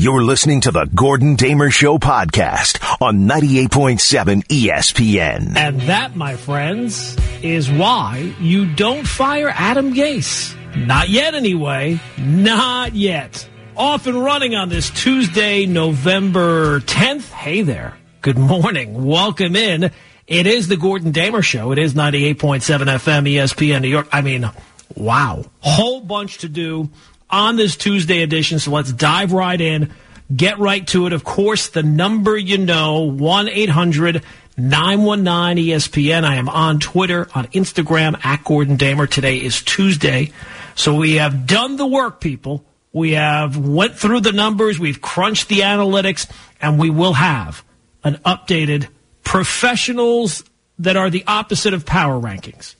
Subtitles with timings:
[0.00, 5.58] You're listening to the Gordon Damer Show podcast on 98.7 ESPN.
[5.58, 10.56] And that, my friends, is why you don't fire Adam Gase.
[10.74, 12.00] Not yet, anyway.
[12.16, 13.46] Not yet.
[13.76, 17.30] Off and running on this Tuesday, November 10th.
[17.30, 17.94] Hey there.
[18.22, 19.04] Good morning.
[19.04, 19.90] Welcome in.
[20.26, 21.72] It is the Gordon Damer Show.
[21.72, 24.08] It is 98.7 FM ESPN New York.
[24.10, 24.50] I mean,
[24.96, 25.44] wow.
[25.58, 26.88] Whole bunch to do
[27.30, 28.58] on this Tuesday edition.
[28.58, 29.92] So let's dive right in,
[30.34, 31.12] get right to it.
[31.12, 34.22] Of course, the number you know, 1 800
[34.56, 36.24] 919 ESPN.
[36.24, 39.06] I am on Twitter, on Instagram, at Gordon Damer.
[39.06, 40.32] Today is Tuesday.
[40.74, 42.64] So we have done the work, people.
[42.92, 46.28] We have went through the numbers, we've crunched the analytics,
[46.60, 47.64] and we will have
[48.02, 48.88] an updated
[49.22, 50.42] professionals
[50.80, 52.74] that are the opposite of power rankings.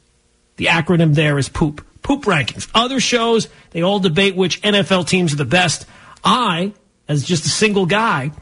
[0.56, 2.68] The acronym there is POOP poop rankings.
[2.74, 5.86] Other shows, they all debate which NFL teams are the best.
[6.24, 6.72] I,
[7.08, 8.32] as just a single guy,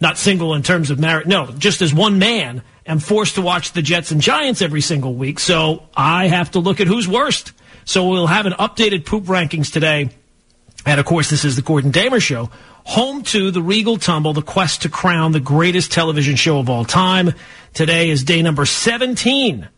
[0.00, 3.72] not single in terms of marriage, no, just as one man, am forced to watch
[3.72, 5.38] the Jets and Giants every single week.
[5.38, 7.52] So I have to look at who's worst.
[7.84, 10.10] So we'll have an updated poop rankings today.
[10.86, 12.50] And of course, this is the Gordon Damer Show,
[12.84, 16.84] home to the Regal Tumble, the quest to crown the greatest television show of all
[16.84, 17.34] time.
[17.74, 19.68] Today is day number 17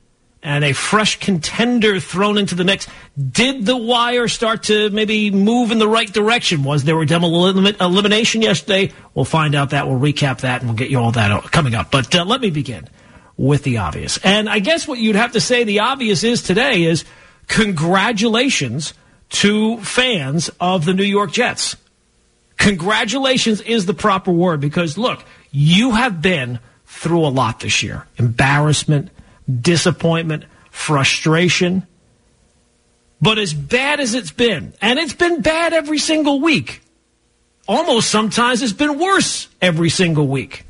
[0.43, 2.87] and a fresh contender thrown into the mix.
[3.31, 6.65] Did the wire start to maybe move in the right direction?
[6.65, 8.93] Was there a double elimination yesterday?
[9.15, 9.87] We'll find out that.
[9.87, 11.91] We'll recap that, and we'll get you all that coming up.
[11.91, 12.89] But uh, let me begin
[13.37, 14.19] with the obvious.
[14.25, 17.05] And I guess what you'd have to say the obvious is today is
[17.47, 18.95] congratulations
[19.31, 21.77] to fans of the New York Jets.
[22.57, 28.07] Congratulations is the proper word because, look, you have been through a lot this year.
[28.19, 29.11] Embarrassment,
[29.61, 31.87] disappointment, frustration.
[33.21, 36.83] But as bad as it's been, and it's been bad every single week,
[37.69, 40.65] almost sometimes it's been worse every single week.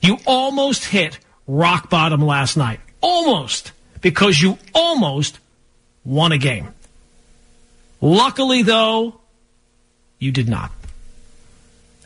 [0.00, 2.80] You almost hit rock bottom last night.
[3.00, 3.72] Almost.
[4.00, 5.38] Because you almost
[6.04, 6.68] won a game.
[8.00, 9.20] Luckily, though,
[10.18, 10.70] you did not.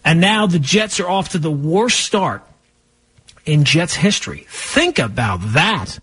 [0.05, 2.43] And now the Jets are off to the worst start
[3.49, 4.45] in Jets history.
[4.49, 5.99] Think about that.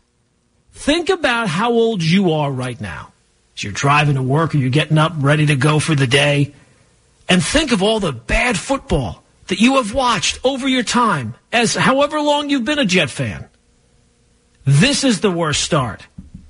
[0.73, 3.13] Think about how old you are right now.
[3.55, 6.53] As you're driving to work or you're getting up ready to go for the day.
[7.29, 11.75] And think of all the bad football that you have watched over your time as
[11.75, 13.47] however long you've been a Jet fan.
[14.65, 16.05] This is the worst start.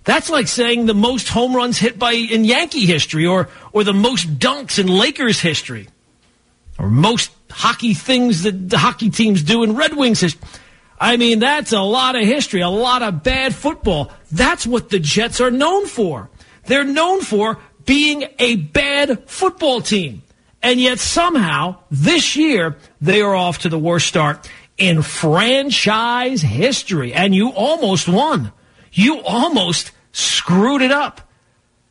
[0.05, 3.93] That's like saying the most home runs hit by in Yankee history or or the
[3.93, 5.89] most dunks in Lakers history.
[6.79, 10.47] Or most hockey things that the hockey teams do in Red Wings history.
[10.99, 14.11] I mean, that's a lot of history, a lot of bad football.
[14.31, 16.29] That's what the Jets are known for.
[16.65, 20.23] They're known for being a bad football team.
[20.61, 27.13] And yet somehow this year they are off to the worst start in franchise history.
[27.13, 28.51] And you almost won.
[28.91, 31.21] You almost screwed it up.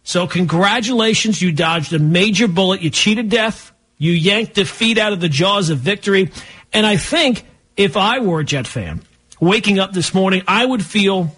[0.02, 1.40] So congratulations.
[1.40, 2.80] You dodged a major bullet.
[2.80, 3.72] You cheated death.
[3.96, 6.30] You yanked defeat out of the jaws of victory.
[6.72, 7.44] And I think
[7.76, 9.02] if I were a Jet fan,
[9.40, 11.34] waking up this morning, I would feel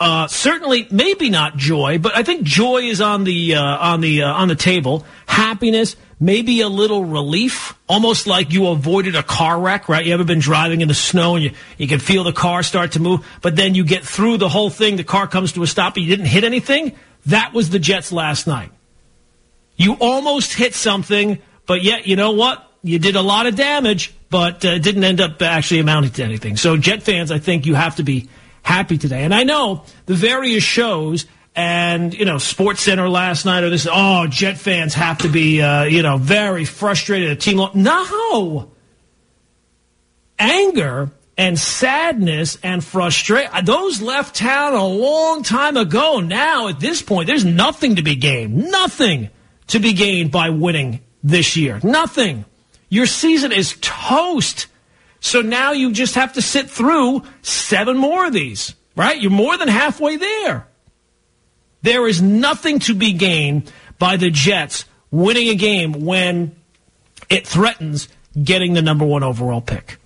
[0.00, 4.22] uh, certainly maybe not joy, but I think joy is on the uh, on the
[4.22, 5.04] uh, on the table.
[5.26, 10.04] Happiness, maybe a little relief, almost like you avoided a car wreck, right?
[10.04, 12.92] You ever been driving in the snow and you you can feel the car start
[12.92, 15.66] to move, but then you get through the whole thing, the car comes to a
[15.66, 16.92] stop, and you didn't hit anything.
[17.26, 18.70] That was the Jets last night.
[19.76, 22.68] You almost hit something, but yet you know what?
[22.82, 26.56] You did a lot of damage but uh, didn't end up actually amounting to anything.
[26.56, 28.28] So, Jet fans, I think you have to be
[28.64, 29.22] happy today.
[29.22, 33.86] And I know the various shows and you know Sports Center last night or this.
[33.88, 37.40] Oh, Jet fans have to be uh, you know very frustrated.
[37.40, 38.72] Team, no
[40.36, 43.64] anger and sadness and frustration.
[43.64, 46.18] Those left town a long time ago.
[46.18, 48.56] Now at this point, there's nothing to be gained.
[48.72, 49.30] Nothing
[49.68, 51.78] to be gained by winning this year.
[51.84, 52.46] Nothing.
[52.94, 54.68] Your season is toast.
[55.18, 59.20] So now you just have to sit through seven more of these, right?
[59.20, 60.68] You're more than halfway there.
[61.82, 66.54] There is nothing to be gained by the Jets winning a game when
[67.28, 68.06] it threatens
[68.40, 69.98] getting the number one overall pick.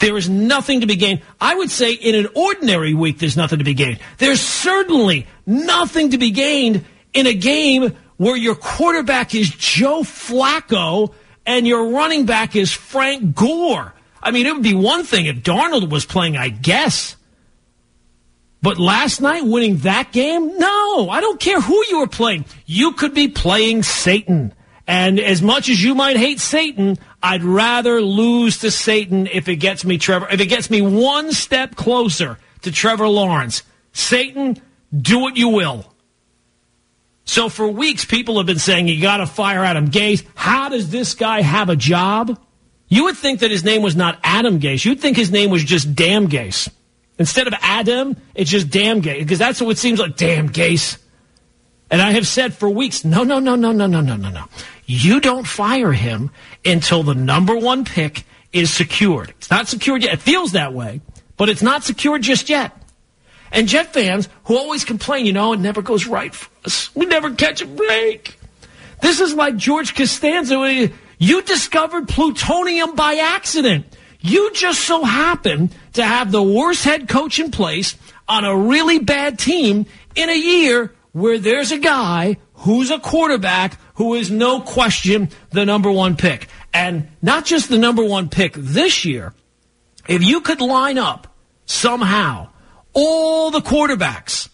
[0.00, 1.22] There is nothing to be gained.
[1.40, 4.00] I would say in an ordinary week, there's nothing to be gained.
[4.18, 6.84] There's certainly nothing to be gained
[7.14, 11.14] in a game where your quarterback is Joe Flacco
[11.46, 13.94] and your running back is Frank Gore.
[14.22, 17.16] I mean, it would be one thing if Darnold was playing, I guess.
[18.62, 20.56] But last night, winning that game?
[20.56, 22.44] No, I don't care who you were playing.
[22.64, 24.54] You could be playing Satan.
[24.86, 29.56] And as much as you might hate Satan, I'd rather lose to Satan if it
[29.56, 33.62] gets me Trevor, if it gets me one step closer to Trevor Lawrence.
[33.92, 34.60] Satan,
[34.96, 35.91] do what you will.
[37.32, 40.22] So for weeks, people have been saying you got to fire Adam Gase.
[40.34, 42.38] How does this guy have a job?
[42.88, 44.84] You would think that his name was not Adam Gase.
[44.84, 46.68] You'd think his name was just Damn Gase.
[47.18, 50.14] Instead of Adam, it's just Damn Gase because that's what it seems like.
[50.18, 50.98] Damn Gase.
[51.90, 54.44] And I have said for weeks, no, no, no, no, no, no, no, no, no.
[54.84, 56.32] You don't fire him
[56.66, 59.30] until the number one pick is secured.
[59.38, 60.12] It's not secured yet.
[60.12, 61.00] It feels that way,
[61.38, 62.76] but it's not secured just yet.
[63.52, 66.94] And Jet fans who always complain, you know, it never goes right for us.
[66.96, 68.38] We never catch a break.
[69.02, 70.90] This is like George Costanza.
[71.18, 73.86] You discovered plutonium by accident.
[74.20, 77.96] You just so happen to have the worst head coach in place
[78.26, 83.78] on a really bad team in a year where there's a guy who's a quarterback
[83.94, 86.48] who is no question the number one pick.
[86.72, 89.34] And not just the number one pick this year.
[90.08, 92.48] If you could line up somehow
[92.92, 94.48] all the quarterbacks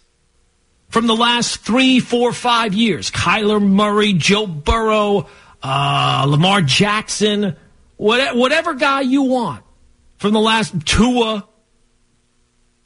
[0.89, 5.27] from the last three, four, five years Kyler Murray, Joe Burrow,
[5.61, 7.55] uh, Lamar Jackson,
[7.97, 9.63] whatever guy you want
[10.17, 11.47] from the last Tua,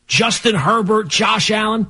[0.08, 1.88] Justin Herbert, Josh Allen.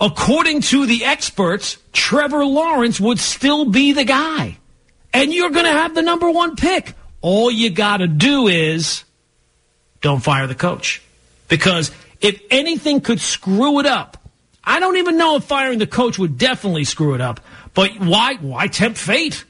[0.00, 4.56] According to the experts, Trevor Lawrence would still be the guy.
[5.12, 6.94] And you're going to have the number one pick.
[7.20, 9.04] All you got to do is
[10.00, 11.02] don't fire the coach.
[11.48, 14.16] Because if anything could screw it up,
[14.62, 17.40] I don't even know if firing the coach would definitely screw it up.
[17.74, 19.44] But why, why tempt fate?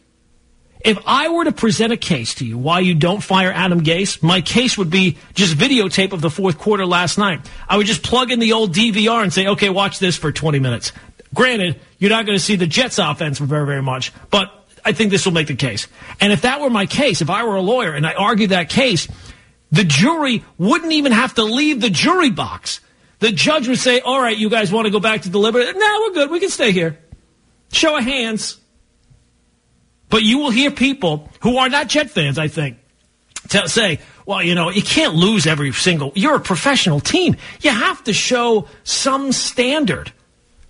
[0.82, 4.22] If I were to present a case to you why you don't fire Adam Gase,
[4.22, 7.40] my case would be just videotape of the fourth quarter last night.
[7.68, 10.58] I would just plug in the old DVR and say, okay, watch this for 20
[10.58, 10.92] minutes.
[11.34, 14.50] Granted, you're not going to see the Jets offense very, very much, but
[14.84, 15.86] I think this will make the case.
[16.18, 18.70] And if that were my case, if I were a lawyer and I argued that
[18.70, 19.06] case,
[19.70, 22.80] the jury wouldn't even have to leave the jury box.
[23.20, 25.76] The judge would say, all right, you guys want to go back to deliberate?
[25.76, 26.30] No, we're good.
[26.30, 26.98] We can stay here.
[27.70, 28.58] Show of hands.
[30.08, 32.78] But you will hear people who are not Jet fans, I think,
[33.66, 37.36] say, well, you know, you can't lose every single, you're a professional team.
[37.60, 40.12] You have to show some standard.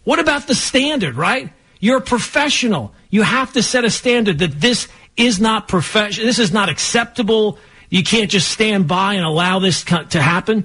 [0.05, 1.53] What about the standard, right?
[1.79, 2.95] You're a professional.
[3.09, 6.27] You have to set a standard that this is not professional.
[6.27, 7.59] This is not acceptable.
[7.91, 10.65] You can't just stand by and allow this to happen.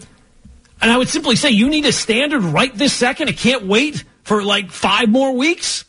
[0.81, 3.29] And I would simply say you need a standard right this second.
[3.29, 5.85] It can't wait for like five more weeks.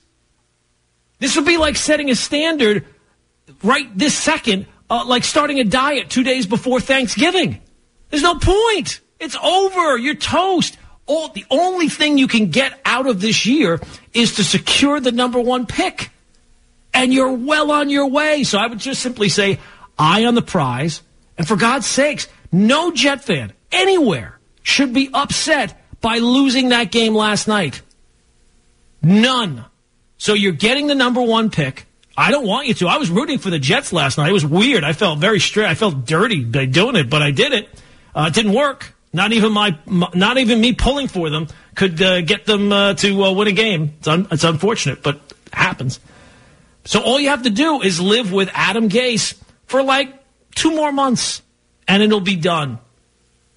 [1.18, 2.86] This would be like setting a standard
[3.62, 7.60] right this second, uh, like starting a diet two days before Thanksgiving.
[8.10, 9.00] There's no point.
[9.20, 9.96] It's over.
[9.98, 10.78] You're toast.
[11.06, 13.80] All, the only thing you can get out of this year
[14.12, 16.10] is to secure the number one pick.
[16.92, 18.44] And you're well on your way.
[18.44, 19.58] So I would just simply say,
[19.98, 21.02] eye on the prize.
[21.38, 27.14] And for God's sakes, no Jet fan anywhere should be upset by losing that game
[27.14, 27.82] last night.
[29.02, 29.64] None.
[30.18, 31.86] So you're getting the number one pick.
[32.16, 32.88] I don't want you to.
[32.88, 34.30] I was rooting for the Jets last night.
[34.30, 34.84] It was weird.
[34.84, 35.66] I felt very straight.
[35.66, 37.68] I felt dirty by doing it, but I did it.
[38.14, 38.94] Uh, it didn't work.
[39.12, 43.24] Not even my, not even me pulling for them could uh, get them uh, to
[43.24, 43.94] uh, win a game.
[43.98, 46.00] It's, un- it's unfortunate, but it happens.
[46.84, 50.15] So all you have to do is live with Adam Gase for like
[50.56, 51.42] two more months,
[51.86, 52.80] and it'll be done.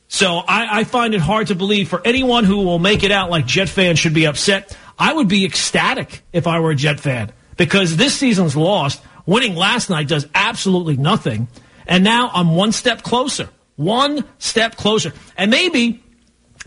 [0.07, 3.29] So I, I find it hard to believe for anyone who will make it out
[3.29, 4.75] like Jet fans should be upset.
[4.97, 9.01] I would be ecstatic if I were a Jet fan because this season's lost.
[9.25, 11.47] Winning last night does absolutely nothing.
[11.85, 13.49] And now I'm one step closer.
[13.75, 15.13] One step closer.
[15.37, 16.03] And maybe,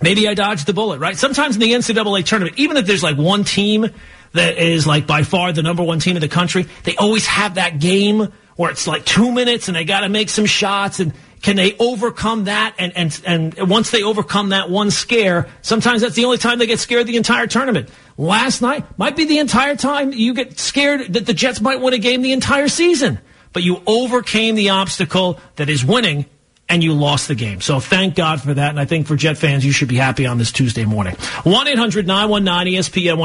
[0.00, 1.16] maybe I dodged the bullet, right?
[1.16, 3.88] Sometimes in the NCAA tournament, even if there's like one team
[4.32, 7.56] that is like by far the number one team in the country, they always have
[7.56, 11.12] that game where it's like two minutes and they got to make some shots and
[11.42, 12.76] can they overcome that?
[12.78, 16.68] And, and, and once they overcome that one scare, sometimes that's the only time they
[16.68, 17.90] get scared the entire tournament.
[18.16, 21.92] Last night might be the entire time you get scared that the Jets might win
[21.92, 23.18] a game the entire season.
[23.52, 26.26] But you overcame the obstacle that is winning
[26.72, 27.60] and you lost the game.
[27.60, 28.70] So thank God for that.
[28.70, 31.16] And I think for Jet fans, you should be happy on this Tuesday morning.
[31.16, 33.18] 1-800-919-ESPN,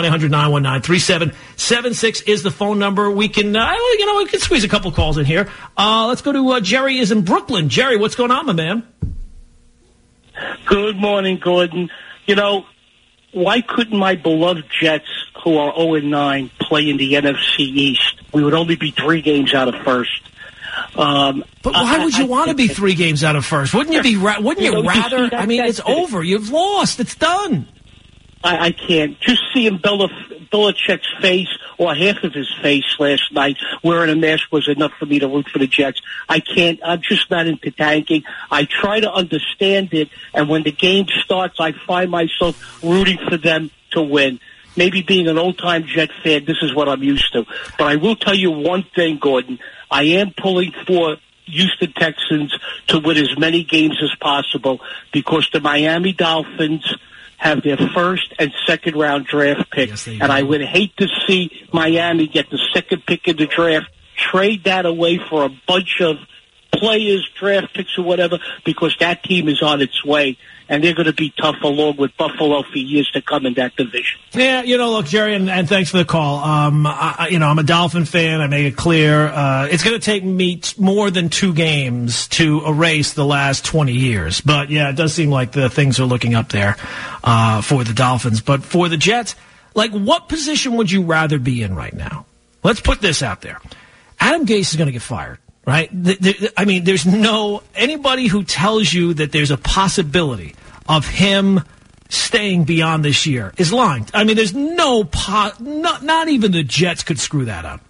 [0.81, 3.09] 1-800-919-3776 is the phone number.
[3.09, 5.49] We can, uh, you know, we can squeeze a couple calls in here.
[5.77, 7.69] Uh, let's go to uh, Jerry is in Brooklyn.
[7.69, 8.85] Jerry, what's going on, my man?
[10.65, 11.89] Good morning, Gordon.
[12.25, 12.65] You know,
[13.31, 15.07] why couldn't my beloved Jets,
[15.41, 18.21] who are 0-9, play in the NFC East?
[18.33, 20.21] We would only be three games out of first.
[20.95, 23.73] Um, but why would you I, want to be three games out of first?
[23.73, 24.17] Wouldn't you be?
[24.17, 25.25] Wouldn't you, you know, rather?
[25.25, 26.23] You I mean, it's over.
[26.23, 26.99] You've lost.
[26.99, 27.67] It's done.
[28.43, 29.19] I, I can't.
[29.19, 30.07] Just seeing Bill
[30.51, 35.05] Belichick's face or half of his face last night wearing a mask was enough for
[35.05, 36.01] me to root for the Jets.
[36.29, 36.79] I can't.
[36.83, 38.23] I'm just not into tanking.
[38.49, 43.37] I try to understand it, and when the game starts, I find myself rooting for
[43.37, 44.39] them to win.
[44.77, 47.45] Maybe being an old time Jet fan, this is what I'm used to.
[47.77, 49.59] But I will tell you one thing, Gordon.
[49.89, 52.55] I am pulling for Houston Texans
[52.87, 54.79] to win as many games as possible
[55.11, 56.95] because the Miami Dolphins
[57.37, 60.07] have their first and second round draft picks.
[60.07, 63.87] Yes, and I would hate to see Miami get the second pick in the draft,
[64.15, 66.17] trade that away for a bunch of
[66.71, 70.37] players, draft picks, or whatever, because that team is on its way
[70.69, 73.75] and they're going to be tough along with Buffalo for years to come in that
[73.75, 74.19] division.
[74.33, 76.43] Yeah, you know, look, Jerry, and, and thanks for the call.
[76.43, 78.41] Um, I, you know, I'm a Dolphin fan.
[78.41, 79.27] I make it clear.
[79.27, 83.93] Uh, it's going to take me more than two games to erase the last 20
[83.93, 84.41] years.
[84.41, 86.75] But yeah, it does seem like the things are looking up there
[87.23, 88.41] uh, for the Dolphins.
[88.41, 89.35] But for the Jets,
[89.73, 92.25] like, what position would you rather be in right now?
[92.63, 93.61] Let's put this out there.
[94.19, 95.91] Adam Gase is going to get fired right?
[96.57, 100.55] I mean, there's no anybody who tells you that there's a possibility
[100.87, 101.61] of him
[102.09, 104.07] staying beyond this year is lying.
[104.13, 107.81] I mean, there's no pot, not not even the Jets could screw that up.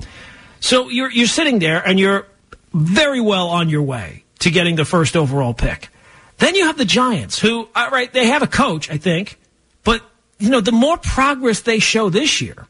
[0.60, 2.26] So you're you're sitting there and you're
[2.74, 5.90] very well on your way to getting the first overall pick.
[6.40, 9.38] Then you have the Giants, who all right, they have a coach, I think,
[9.84, 10.02] but
[10.40, 12.68] you know, the more progress they show this year,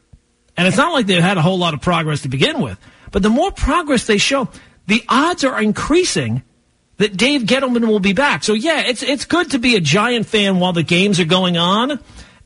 [0.54, 2.78] and it's not like they've had a whole lot of progress to begin with,
[3.10, 4.48] but the more progress they show,
[4.88, 6.42] the odds are increasing
[6.96, 8.42] that Dave Gettleman will be back.
[8.42, 11.56] So yeah, it's it's good to be a Giant fan while the games are going
[11.56, 12.00] on.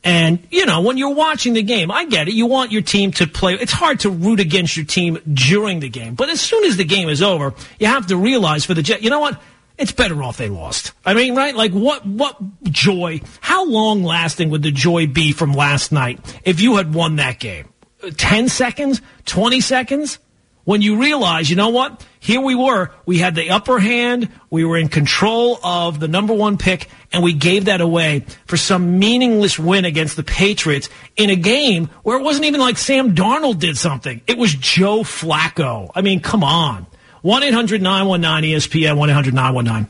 [0.04, 2.34] And, you know, when you're watching the game, I get it.
[2.34, 3.54] You want your team to play.
[3.54, 6.16] It's hard to root against your team during the game.
[6.16, 9.04] But as soon as the game is over, you have to realize for the Jet,
[9.04, 9.40] you know what?
[9.78, 10.92] It's better off they lost.
[11.06, 11.54] I mean, right?
[11.54, 16.60] Like what, what joy, how long lasting would the joy be from last night if
[16.60, 17.68] you had won that game?
[18.16, 19.00] 10 seconds?
[19.26, 20.18] 20 seconds?
[20.64, 22.06] When you realize, you know what?
[22.20, 22.90] Here we were.
[23.04, 24.28] We had the upper hand.
[24.48, 28.56] We were in control of the number one pick, and we gave that away for
[28.56, 33.14] some meaningless win against the Patriots in a game where it wasn't even like Sam
[33.14, 34.20] Darnold did something.
[34.26, 35.90] It was Joe Flacco.
[35.94, 36.86] I mean, come on.
[37.24, 39.88] 1-800-919-ESPN, 1-800-919.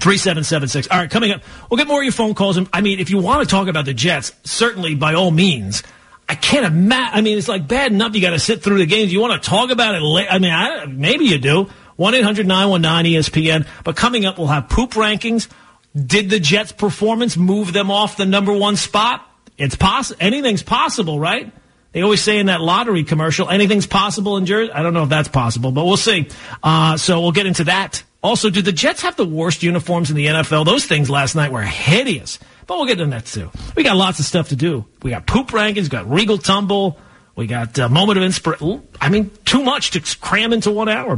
[0.00, 0.88] 3776.
[0.90, 2.58] All right, coming up, we'll get more of your phone calls.
[2.72, 5.84] I mean, if you want to talk about the Jets, certainly by all means.
[6.28, 7.14] I can't imagine.
[7.14, 9.12] I mean, it's like bad enough you got to sit through the games.
[9.12, 9.98] You want to talk about it?
[10.30, 11.68] I mean, I, maybe you do.
[11.98, 13.66] 1-800-919-ESPN.
[13.84, 15.48] But coming up, we'll have poop rankings.
[15.94, 19.24] Did the Jets' performance move them off the number one spot?
[19.56, 20.18] It's possible.
[20.20, 21.52] Anything's possible, right?
[21.92, 24.72] They always say in that lottery commercial, anything's possible in Jersey.
[24.72, 26.28] I don't know if that's possible, but we'll see.
[26.60, 28.02] Uh, so we'll get into that.
[28.20, 30.64] Also, do the Jets have the worst uniforms in the NFL?
[30.64, 32.40] Those things last night were hideous.
[32.66, 33.50] But we'll get to that too.
[33.76, 34.84] We got lots of stuff to do.
[35.02, 36.98] We got poop rankings, got Regal Tumble,
[37.36, 38.86] we got a uh, moment of inspiration.
[39.00, 41.16] I mean, too much to cram into one hour.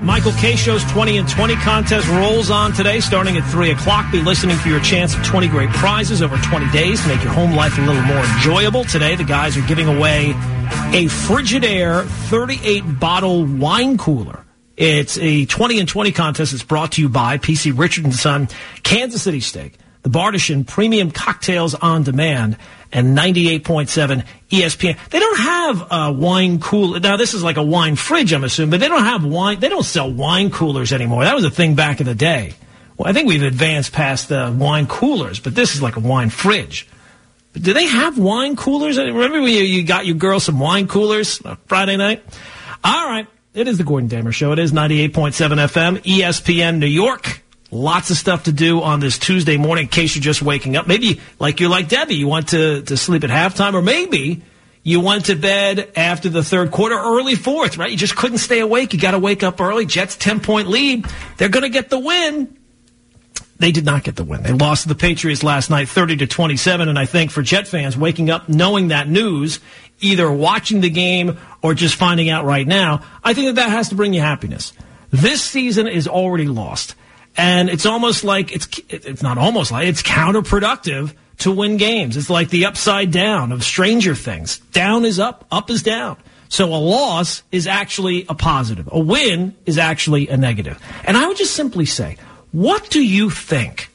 [0.00, 4.10] Michael Kay Show's 20 and 20 contest rolls on today, starting at 3 o'clock.
[4.10, 7.32] Be listening for your chance of 20 great prizes over 20 days to make your
[7.32, 8.84] home life a little more enjoyable.
[8.84, 14.41] Today, the guys are giving away a Frigidaire 38 bottle wine cooler.
[14.76, 16.52] It's a 20 and 20 contest.
[16.52, 18.48] It's brought to you by PC Richard and Son,
[18.82, 22.56] Kansas City Steak, the Bartesian Premium Cocktails on Demand,
[22.90, 24.98] and 98.7 ESPN.
[25.10, 27.00] They don't have a wine cooler.
[27.00, 29.60] Now, this is like a wine fridge, I'm assuming, but they don't have wine.
[29.60, 31.24] They don't sell wine coolers anymore.
[31.24, 32.54] That was a thing back in the day.
[32.96, 36.30] Well, I think we've advanced past the wine coolers, but this is like a wine
[36.30, 36.86] fridge.
[37.52, 38.98] But do they have wine coolers?
[38.98, 42.22] Remember when you, you got your girl some wine coolers uh, Friday night?
[42.84, 43.26] All right.
[43.54, 44.52] It is the Gordon Damer Show.
[44.52, 47.42] It is 98.7 FM, ESPN New York.
[47.70, 50.86] Lots of stuff to do on this Tuesday morning in case you're just waking up.
[50.86, 54.40] Maybe, like you're like Debbie, you want to, to sleep at halftime, or maybe
[54.82, 57.90] you went to bed after the third quarter, early fourth, right?
[57.90, 58.94] You just couldn't stay awake.
[58.94, 59.84] You got to wake up early.
[59.84, 61.04] Jets 10 point lead.
[61.36, 62.56] They're going to get the win.
[63.58, 64.42] They did not get the win.
[64.42, 66.88] They lost to the Patriots last night, 30 to 27.
[66.88, 69.60] And I think for Jet fans, waking up knowing that news,
[70.02, 73.88] either watching the game or just finding out right now, I think that that has
[73.90, 74.72] to bring you happiness.
[75.10, 76.94] This season is already lost.
[77.36, 82.16] And it's almost like it's, it's not almost like it's counterproductive to win games.
[82.16, 84.58] It's like the upside down of Stranger Things.
[84.72, 86.18] Down is up, up is down.
[86.48, 88.88] So a loss is actually a positive.
[88.92, 90.78] A win is actually a negative.
[91.04, 92.18] And I would just simply say,
[92.50, 93.88] what do you think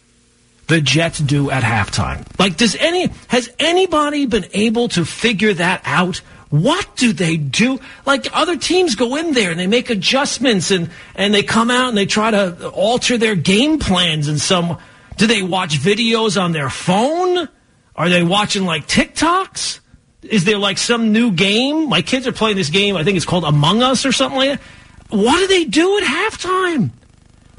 [0.68, 2.26] the Jets do at halftime?
[2.40, 6.18] Like, does any, has anybody been able to figure that out?
[6.50, 7.80] What do they do?
[8.06, 11.90] Like other teams go in there and they make adjustments and, and they come out
[11.90, 14.78] and they try to alter their game plans in some,
[15.18, 17.50] do they watch videos on their phone?
[17.96, 19.80] Are they watching like TikToks?
[20.24, 21.90] Is there like some new game?
[21.90, 22.96] My kids are playing this game.
[22.96, 24.62] I think it's called Among Us or something like that.
[25.10, 26.92] What do they do at halftime?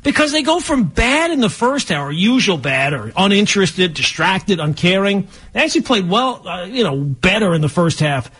[0.02, 5.26] Because they go from bad in the first hour, usual bad, or uninterested, distracted, uncaring.
[5.52, 8.31] They actually played well, uh, you know, better in the first half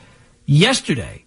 [0.47, 1.25] yesterday.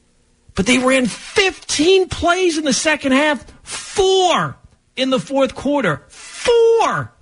[0.56, 4.58] But they ran 15 plays in the second half, four
[4.96, 7.14] in the fourth quarter, four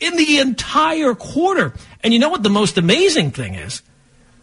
[0.00, 1.74] in the entire quarter.
[2.02, 3.82] And you know what the most amazing thing is?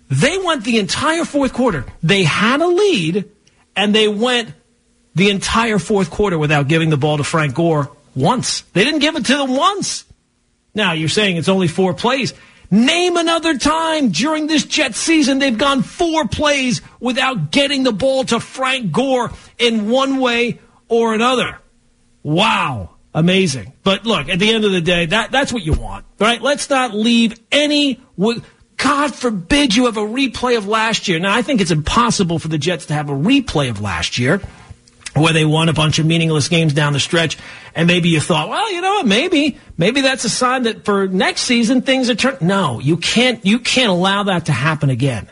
[0.09, 1.85] They went the entire fourth quarter.
[2.01, 3.29] They had a lead,
[3.75, 4.53] and they went
[5.15, 8.61] the entire fourth quarter without giving the ball to Frank Gore once.
[8.61, 10.05] They didn't give it to them once.
[10.73, 12.33] Now, you're saying it's only four plays.
[12.71, 18.23] Name another time during this Jet season they've gone four plays without getting the ball
[18.25, 21.57] to Frank Gore in one way or another.
[22.21, 22.91] Wow.
[23.13, 23.73] Amazing.
[23.83, 26.39] But look, at the end of the day, that, that's what you want, right?
[26.39, 27.99] Let's not leave any,
[28.77, 31.17] God forbid you have a replay of last year.
[31.17, 34.41] Now, I think it's impossible for the Jets to have a replay of last year
[35.19, 37.37] where they won a bunch of meaningless games down the stretch.
[37.75, 39.07] And maybe you thought, well, you know what?
[39.07, 42.47] Maybe, maybe that's a sign that for next season things are turning.
[42.47, 45.29] No, you can't, you can't allow that to happen again.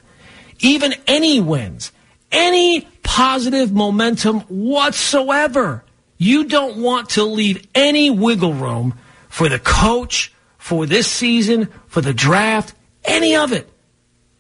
[0.60, 1.92] Even any wins,
[2.32, 5.84] any positive momentum whatsoever.
[6.18, 8.98] You don't want to leave any wiggle room
[9.30, 13.70] for the coach, for this season, for the draft, any of it.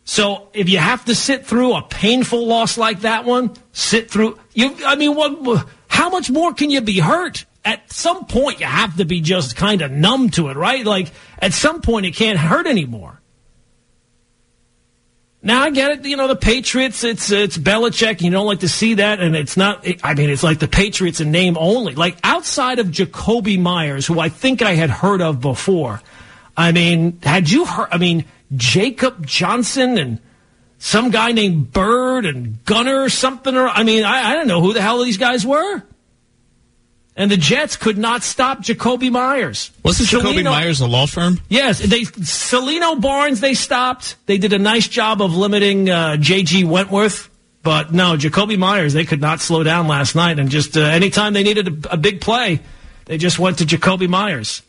[0.09, 4.39] So if you have to sit through a painful loss like that one, sit through.
[4.53, 5.67] You, I mean, what?
[5.89, 7.45] How much more can you be hurt?
[7.65, 10.85] At some point, you have to be just kind of numb to it, right?
[10.85, 13.21] Like at some point, it can't hurt anymore.
[15.43, 16.05] Now I get it.
[16.05, 17.03] You know, the Patriots.
[17.03, 18.21] It's it's Belichick.
[18.21, 19.85] You don't like to see that, and it's not.
[20.05, 21.95] I mean, it's like the Patriots in name only.
[21.95, 26.01] Like outside of Jakobi Meyers, who I think I had heard of before.
[26.55, 27.89] I mean, had you heard?
[27.91, 28.23] I mean
[28.55, 30.19] Jakob Johnson and
[30.79, 33.55] some guy named Byrd and Gunner or something.
[33.55, 35.83] Or I mean, I, I don't know who the hell these guys were.
[37.15, 39.71] And the Jets could not stop Jakobi Meyers.
[39.83, 41.39] Wasn't Jakobi Meyers a law firm?
[41.49, 44.15] Yes, they Cellino Barnes they stopped.
[44.27, 46.63] They did a nice job of limiting uh, J.G.
[46.65, 47.31] Wentworth,
[47.63, 50.37] but no, Jakobi Meyers they could not slow down last night.
[50.37, 52.59] And just uh, anytime they needed a, a, big play,
[53.05, 54.61] they just went to Jakobi Meyers.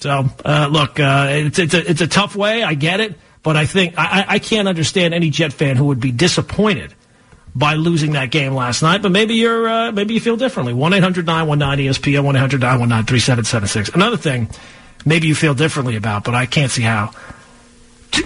[0.00, 2.62] So uh, look, uh, it's it's a, it's a tough way.
[2.62, 3.16] I get it.
[3.44, 6.94] But I think I, I can't understand any Jet fan who would be disappointed
[7.54, 9.02] by losing that game last night.
[9.02, 10.72] But maybe you're uh, maybe you feel differently.
[10.72, 13.44] One eight hundred nine one nine ESPN one eight hundred nine one nine three seven
[13.44, 13.90] seven six.
[13.90, 14.48] Another thing,
[15.04, 17.12] maybe you feel differently about, but I can't see how.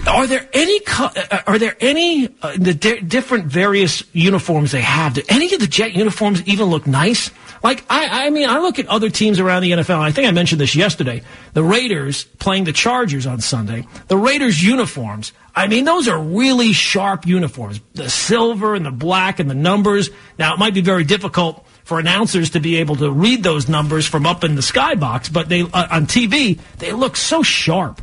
[0.07, 5.15] Are there any uh, are there any uh, the di different various uniforms they have?
[5.15, 7.31] Do any of the Jet uniforms even look nice?
[7.63, 9.99] Like I, I mean, I look at other teams around the NFL.
[9.99, 11.23] I think I mentioned this yesterday.
[11.53, 13.85] The Raiders playing the Chargers on Sunday.
[14.07, 15.33] The Raiders uniforms.
[15.55, 17.81] I mean, those are really sharp uniforms.
[17.93, 20.09] The silver and the black and the numbers.
[20.37, 24.07] Now, it might be very difficult for announcers to be able to read those numbers
[24.07, 28.01] from up in the skybox, but they uh, on TV they look so sharp.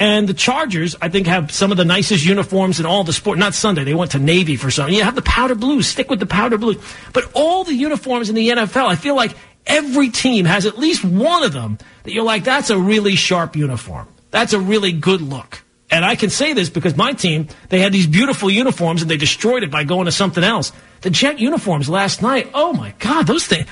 [0.00, 3.38] And the Chargers, I think, have some of the nicest uniforms in all the sport.
[3.38, 3.84] Not Sunday.
[3.84, 4.88] They went to Navy for some.
[4.88, 5.82] You have the powder blue.
[5.82, 6.80] Stick with the powder blue.
[7.12, 9.36] But all the uniforms in the NFL, I feel like
[9.66, 13.56] every team has at least one of them that you're like, that's a really sharp
[13.56, 14.08] uniform.
[14.30, 15.62] That's a really good look.
[15.90, 19.18] And I can say this because my team, they had these beautiful uniforms and they
[19.18, 20.72] destroyed it by going to something else.
[21.02, 23.68] The Jet uniforms last night, oh my God, those things.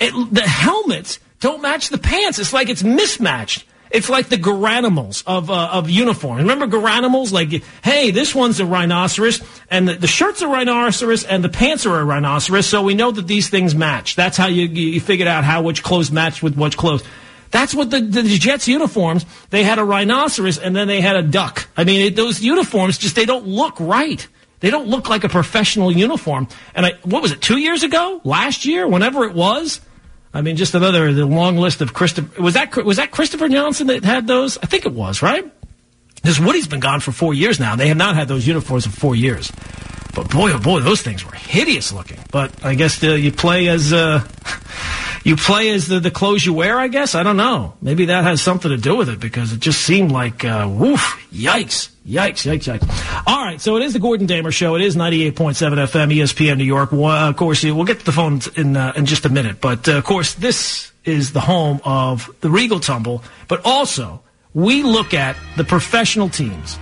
[0.00, 2.38] It, the helmets don't match the pants.
[2.38, 3.64] It's like it's mismatched.
[3.96, 6.36] It's like the Garanimals of uh, of uniform.
[6.36, 7.32] Remember Garanimals?
[7.32, 11.86] Like, hey, this one's a rhinoceros, and the, the shirt's a rhinoceros, and the pants
[11.86, 12.66] are a rhinoceros.
[12.66, 14.14] So we know that these things match.
[14.14, 17.04] That's how you you figured out how which clothes match with which clothes.
[17.50, 19.24] That's what the, the Jets uniforms.
[19.48, 21.66] They had a rhinoceros, and then they had a duck.
[21.74, 24.28] I mean, it, those uniforms just they don't look right.
[24.60, 26.48] They don't look like a professional uniform.
[26.74, 27.40] And I, what was it?
[27.40, 29.80] Two years ago, last year, whenever it was.
[30.36, 32.42] I mean, just another the long list of Christopher.
[32.42, 34.58] Was that was that Christopher Johnson that had those?
[34.58, 35.50] I think it was, right?
[36.16, 37.74] Because Woody's been gone for four years now.
[37.74, 39.50] They have not had those uniforms for four years.
[40.16, 42.18] But boy, oh boy, those things were hideous looking.
[42.32, 44.26] But I guess the, you play as uh,
[45.24, 46.80] you play as the, the clothes you wear.
[46.80, 47.74] I guess I don't know.
[47.82, 51.22] Maybe that has something to do with it because it just seemed like uh, woof,
[51.30, 51.90] yikes.
[52.08, 53.22] Yikes, yikes, yikes.
[53.26, 54.76] All right, so it is the Gordon Damer Show.
[54.76, 56.92] It is 98.7 FM, ESPN New York.
[56.92, 59.60] Well, of course, we'll get to the phones in, uh, in just a minute.
[59.60, 63.24] But, uh, of course, this is the home of the Regal Tumble.
[63.48, 64.22] But also,
[64.54, 66.78] we look at the professional teams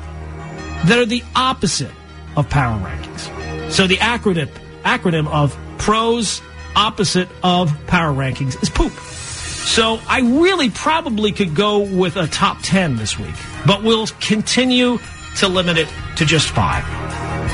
[0.84, 1.90] that are the opposite
[2.36, 3.70] of power rankings.
[3.70, 4.48] So the acronym,
[4.82, 6.42] acronym of pros
[6.76, 8.92] opposite of power rankings is poop.
[8.92, 13.34] So I really probably could go with a top 10 this week,
[13.66, 14.98] but we'll continue
[15.38, 16.84] to limit it to just five.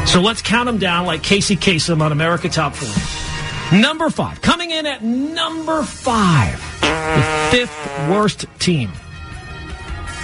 [0.09, 3.81] So let's count them down like Casey Kasem on America Top 40.
[3.81, 8.91] Number five, coming in at number five, the fifth worst team.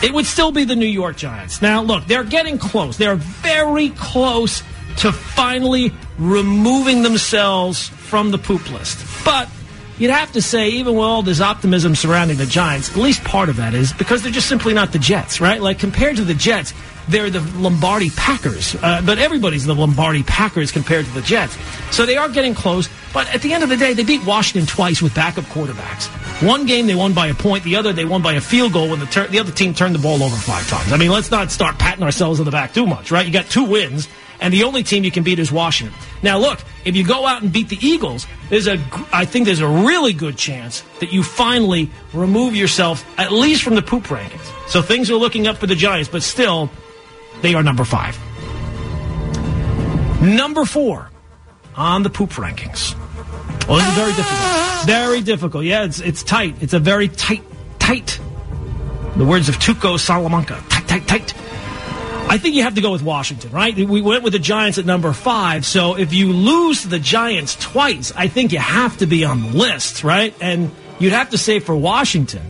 [0.03, 1.63] It would still be the New York Giants.
[1.63, 2.97] Now, look, they're getting close.
[2.97, 4.63] They're very close
[4.99, 9.05] to finally removing themselves from the poop list.
[9.25, 9.49] But
[9.99, 13.49] you'd have to say, even with all this optimism surrounding the Giants, at least part
[13.49, 15.61] of that is because they're just simply not the Jets, right?
[15.61, 16.73] Like, compared to the Jets,
[17.09, 18.75] they're the Lombardi Packers.
[18.75, 21.57] Uh, but everybody's the Lombardi Packers compared to the Jets.
[21.95, 22.89] So they are getting close.
[23.13, 26.11] But at the end of the day, they beat Washington twice with backup quarterbacks.
[26.41, 27.65] One game they won by a point.
[27.65, 29.99] The other they won by a field goal when the, the other team turned the
[29.99, 30.93] ball over five times.
[30.93, 33.27] I mean, let's not start patting ourselves on the back too much, right?
[33.27, 34.07] You got two wins
[34.39, 35.97] and the only team you can beat is Washington.
[36.23, 38.79] Now, look, if you go out and beat the Eagles, there's a,
[39.13, 43.75] I think there's a really good chance that you finally remove yourself at least from
[43.75, 44.69] the poop rankings.
[44.69, 46.71] So things are looking up for the Giants, but still,
[47.41, 48.19] they are number five.
[50.21, 51.11] Number four
[51.75, 52.95] on the poop rankings.
[53.69, 54.87] Oh, this is very difficult.
[54.87, 55.65] Very difficult.
[55.65, 56.57] Yeah, it's it's tight.
[56.61, 57.43] It's a very tight,
[57.79, 58.21] tight.
[59.17, 60.63] The words of Tuco Salamanca.
[60.69, 61.35] Tight, tight, tight.
[62.29, 63.75] I think you have to go with Washington, right?
[63.75, 65.65] We went with the Giants at number five.
[65.65, 69.49] So if you lose the Giants twice, I think you have to be on the
[69.49, 70.35] list, right?
[70.41, 72.43] And you'd have to say for Washington,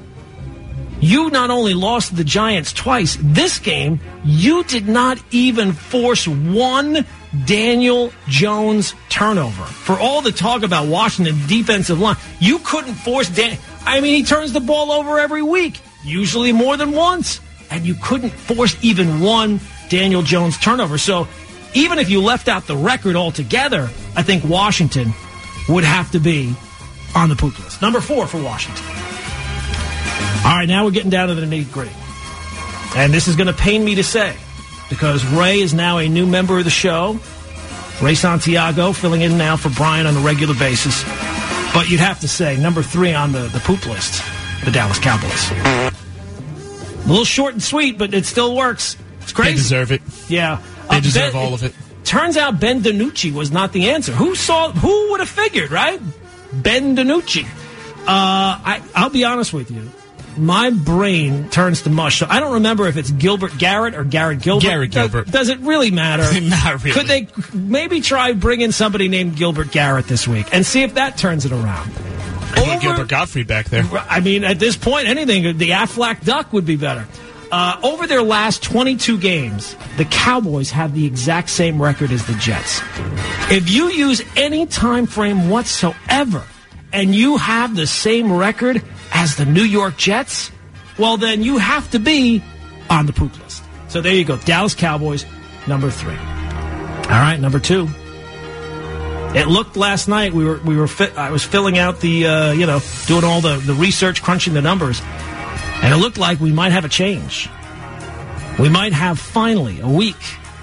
[1.01, 7.05] you not only lost the Giants twice, this game, you did not even force one
[7.45, 9.65] Daniel Jones turnover.
[9.65, 13.59] For all the talk about Washington defensive line, you couldn't force Dan.
[13.85, 17.95] I mean, he turns the ball over every week, usually more than once and you
[17.95, 20.99] couldn't force even one Daniel Jones turnover.
[20.99, 21.29] So
[21.75, 25.13] even if you left out the record altogether, I think Washington
[25.69, 26.55] would have to be
[27.15, 27.83] on the poop list.
[27.83, 28.85] Number four for Washington.
[30.45, 31.93] All right, now we're getting down to the nitty gritty.
[32.95, 34.37] And this is going to pain me to say
[34.89, 37.19] because Ray is now a new member of the show.
[38.03, 41.03] Ray Santiago filling in now for Brian on a regular basis.
[41.73, 44.23] But you'd have to say number three on the, the poop list,
[44.65, 45.51] the Dallas Cowboys.
[45.53, 48.97] A little short and sweet, but it still works.
[49.23, 49.51] It's crazy.
[49.51, 50.03] They deserve it.
[50.29, 50.63] Yeah.
[50.91, 51.75] They uh, deserve ben, all of it.
[52.05, 54.13] Turns out Ben DiNucci was not the answer.
[54.13, 54.73] Who saw?
[54.73, 56.01] Who would have figured, right?
[56.53, 57.45] Ben DiNucci.
[57.45, 59.91] Uh, I, I'll be honest with you.
[60.37, 62.19] My brain turns to mush.
[62.19, 64.67] So I don't remember if it's Gilbert Garrett or Garrett Gilbert.
[64.67, 65.25] Garrett Gilbert.
[65.25, 66.41] Does, does it really matter?
[66.41, 66.99] not really.
[66.99, 71.17] Could they maybe try bringing somebody named Gilbert Garrett this week and see if that
[71.17, 71.91] turns it around?
[72.57, 73.85] Over, Gilbert Gottfried back there.
[74.09, 77.07] I mean, at this point, anything, the Aflac Duck would be better.
[77.53, 82.35] Uh, over their last 22 games, the Cowboys have the exact same record as the
[82.35, 82.81] Jets.
[83.51, 86.45] If you use any time frame whatsoever
[86.97, 88.83] and you have the same record
[89.13, 90.51] as the New York Jets,
[90.99, 92.43] well, then you have to be
[92.89, 93.63] on the poop list.
[93.89, 94.39] So there you go.
[94.39, 95.27] Dallas Cowboys,
[95.69, 96.17] number three.
[96.17, 97.87] All right, number two.
[99.35, 102.65] It looked last night we were we were I was filling out the uh, you
[102.65, 105.03] know doing all the the research, crunching the numbers,
[105.83, 107.51] and it looked like we might have a change.
[108.59, 110.23] We might have finally a week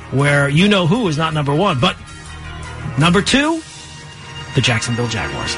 [0.10, 1.96] where you know who is not number one, but
[2.98, 3.62] number two,
[4.56, 5.56] the Jacksonville Jaguars.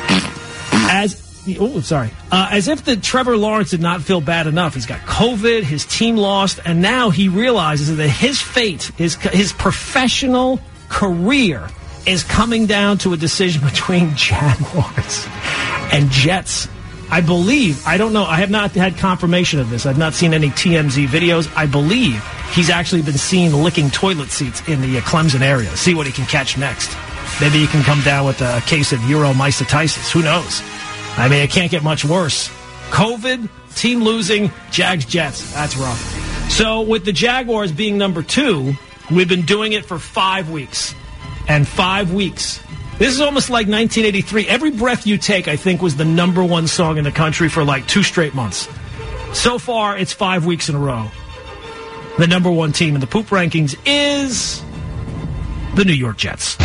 [0.75, 1.21] As
[1.59, 4.73] oh, sorry, uh, as if the Trevor Lawrence did not feel bad enough.
[4.73, 9.53] He's got COVID, his team lost, and now he realizes that his fate, his his
[9.53, 10.59] professional
[10.89, 11.69] career
[12.05, 15.27] is coming down to a decision between Jaguars
[15.91, 16.67] and Jets.
[17.09, 19.85] I believe, I don't know, I have not had confirmation of this.
[19.85, 21.51] I've not seen any TMZ videos.
[21.55, 25.69] I believe he's actually been seen licking toilet seats in the Clemson area.
[25.77, 26.95] See what he can catch next.
[27.41, 30.12] Maybe he can come down with a case of uromycitisis.
[30.12, 30.62] Who knows?
[31.17, 32.50] I mean, it can't get much worse.
[32.89, 35.54] COVID, team losing, Jags Jets.
[35.54, 36.52] That's rough.
[36.52, 38.74] So, with the Jaguars being number two,
[39.12, 40.95] we've been doing it for five weeks
[41.48, 42.62] and five weeks.
[42.98, 44.48] This is almost like 1983.
[44.48, 47.65] Every breath you take, I think, was the number one song in the country for
[47.65, 48.69] like two straight months.
[49.34, 51.12] So far, it's five weeks in a row.
[52.17, 54.63] The number one team in the poop rankings is
[55.76, 56.56] the New York Jets.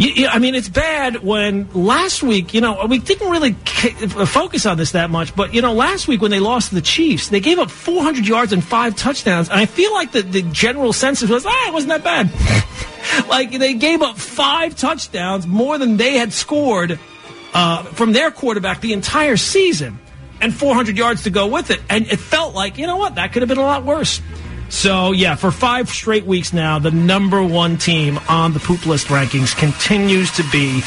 [0.00, 4.92] I mean, it's bad when last week, you know, we didn't really focus on this
[4.92, 7.58] that much, but, you know, last week when they lost to the Chiefs, they gave
[7.58, 9.48] up 400 yards and five touchdowns.
[9.48, 13.28] And I feel like the, the general census was, ah, it wasn't that bad.
[13.28, 17.00] like, they gave up five touchdowns, more than they had scored
[17.52, 19.98] uh, from their quarterback the entire season,
[20.40, 21.80] and 400 yards to go with it.
[21.90, 24.20] And it felt like, you know what, that could have been a lot worse.
[24.68, 29.06] So, yeah, for five straight weeks now, the number one team on the poop list
[29.06, 30.82] rankings continues to be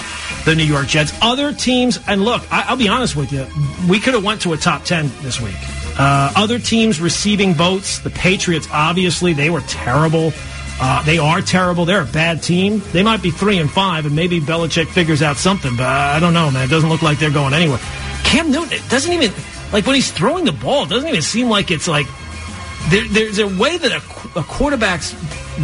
[0.45, 1.13] the New York Jets.
[1.21, 3.45] Other teams, and look, I, will be honest with you,
[3.89, 5.55] we could have went to a top 10 this week.
[5.97, 7.99] Uh, other teams receiving votes.
[7.99, 10.31] The Patriots, obviously, they were terrible.
[10.79, 11.85] Uh, they are terrible.
[11.85, 12.81] They're a bad team.
[12.91, 15.75] They might be three and five, and maybe Belichick figures out something.
[15.75, 16.65] But I don't know, man.
[16.65, 17.79] It doesn't look like they're going anywhere.
[18.23, 19.31] Cam Newton it doesn't even
[19.73, 20.85] like when he's throwing the ball.
[20.85, 22.07] It doesn't even seem like it's like
[22.89, 25.11] there, there's a way that a, a, quarterback's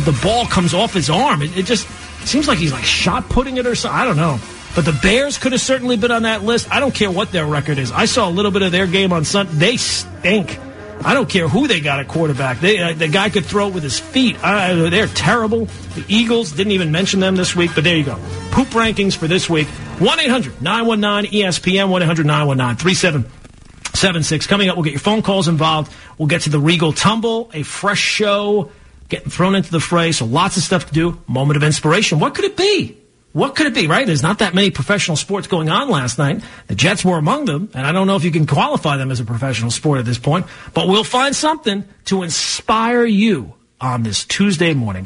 [0.05, 1.41] the ball comes off his arm.
[1.41, 1.87] It, it just
[2.25, 3.99] seems like he's like shot putting it or something.
[3.99, 4.39] I don't know.
[4.75, 6.71] But the Bears could have certainly been on that list.
[6.71, 7.91] I don't care what their record is.
[7.91, 9.53] I saw a little bit of their game on Sunday.
[9.53, 10.59] They stink.
[11.03, 12.59] I don't care who they got at quarterback.
[12.59, 14.37] They, uh, the guy could throw it with his feet.
[14.41, 15.65] Uh, they're terrible.
[15.95, 18.15] The Eagles didn't even mention them this week, but there you go.
[18.51, 19.67] Poop rankings for this week.
[19.67, 23.31] 1 800 919 ESPN, 1 800 919
[23.97, 24.47] 3776.
[24.47, 25.91] Coming up, we'll get your phone calls involved.
[26.17, 28.71] We'll get to the Regal Tumble, a fresh show,
[29.09, 30.11] getting thrown into the fray.
[30.11, 31.19] So lots of stuff to do.
[31.27, 32.19] Moment of inspiration.
[32.19, 32.97] What could it be?
[33.33, 34.05] What could it be, right?
[34.05, 36.41] There's not that many professional sports going on last night.
[36.67, 39.19] The Jets were among them, and I don't know if you can qualify them as
[39.19, 44.23] a professional sport at this point, but we'll find something to inspire you on this
[44.25, 45.05] Tuesday morning.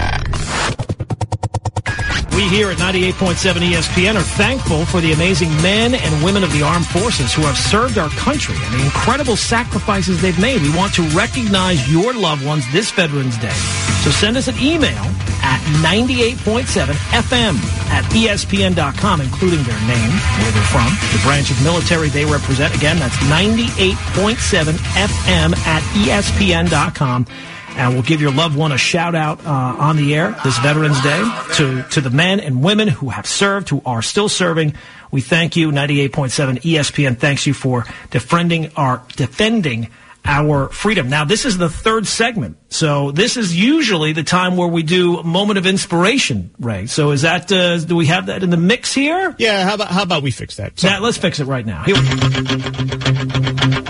[2.42, 6.64] We here at 98.7 ESPN are thankful for the amazing men and women of the
[6.64, 10.60] armed forces who have served our country and the incredible sacrifices they've made.
[10.64, 13.54] We want to recognize your loved ones this Veterans Day.
[14.02, 15.04] So send us an email
[15.44, 16.66] at 98.7
[17.14, 17.58] FM
[17.92, 20.10] at ESPN.com, including their name,
[20.42, 22.76] where they're from, the branch of military they represent.
[22.76, 27.28] Again, that's 98.7 FM at ESPN.com
[27.76, 31.02] and we'll give your loved one a shout out uh, on the air this Veterans
[31.02, 31.24] Day
[31.56, 34.76] to, to the men and women who have served, who are still serving.
[35.12, 35.72] We thank you.
[35.72, 39.90] 98.7 ESPN thanks you for defending our, defending
[40.24, 41.10] our freedom.
[41.10, 42.58] Now, this is the third segment.
[42.70, 46.86] So this is usually the time where we do moment of inspiration, Ray.
[46.86, 49.36] So is that, uh, do we have that in the mix here?
[49.38, 50.80] Yeah, how about, how about we fix that?
[50.80, 51.84] So, yeah, let's fix it right now.
[51.84, 53.81] Here after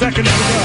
[0.00, 0.60] seconds to go.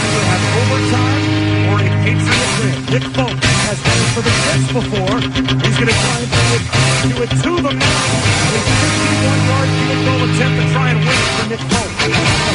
[0.00, 1.20] Either have overtime
[1.68, 2.76] or a Patriot win.
[2.88, 3.36] Nick Folk
[3.68, 5.16] has done it for the Jets before.
[5.60, 6.64] He's going to try and do it,
[7.04, 8.00] do it to them now.
[8.32, 11.90] A 51-yard field goal attempt to try and win it for Nick Folk.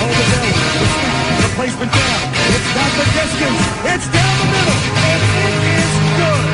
[0.01, 0.29] Hold it.
[0.33, 2.21] The replacement down.
[2.49, 3.61] It's not the distance.
[3.93, 4.79] It's down the middle.
[5.05, 6.45] And it is good.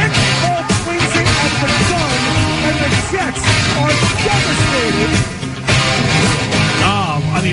[0.00, 2.16] Nick Folk swings it at the gun.
[2.72, 3.44] And the Jets
[3.84, 3.92] are
[4.24, 5.37] devastated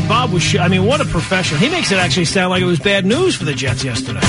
[0.08, 0.56] Bob was.
[0.56, 1.60] I mean, what a professional.
[1.60, 4.26] He makes it actually sound like it was bad news for the Jets yesterday.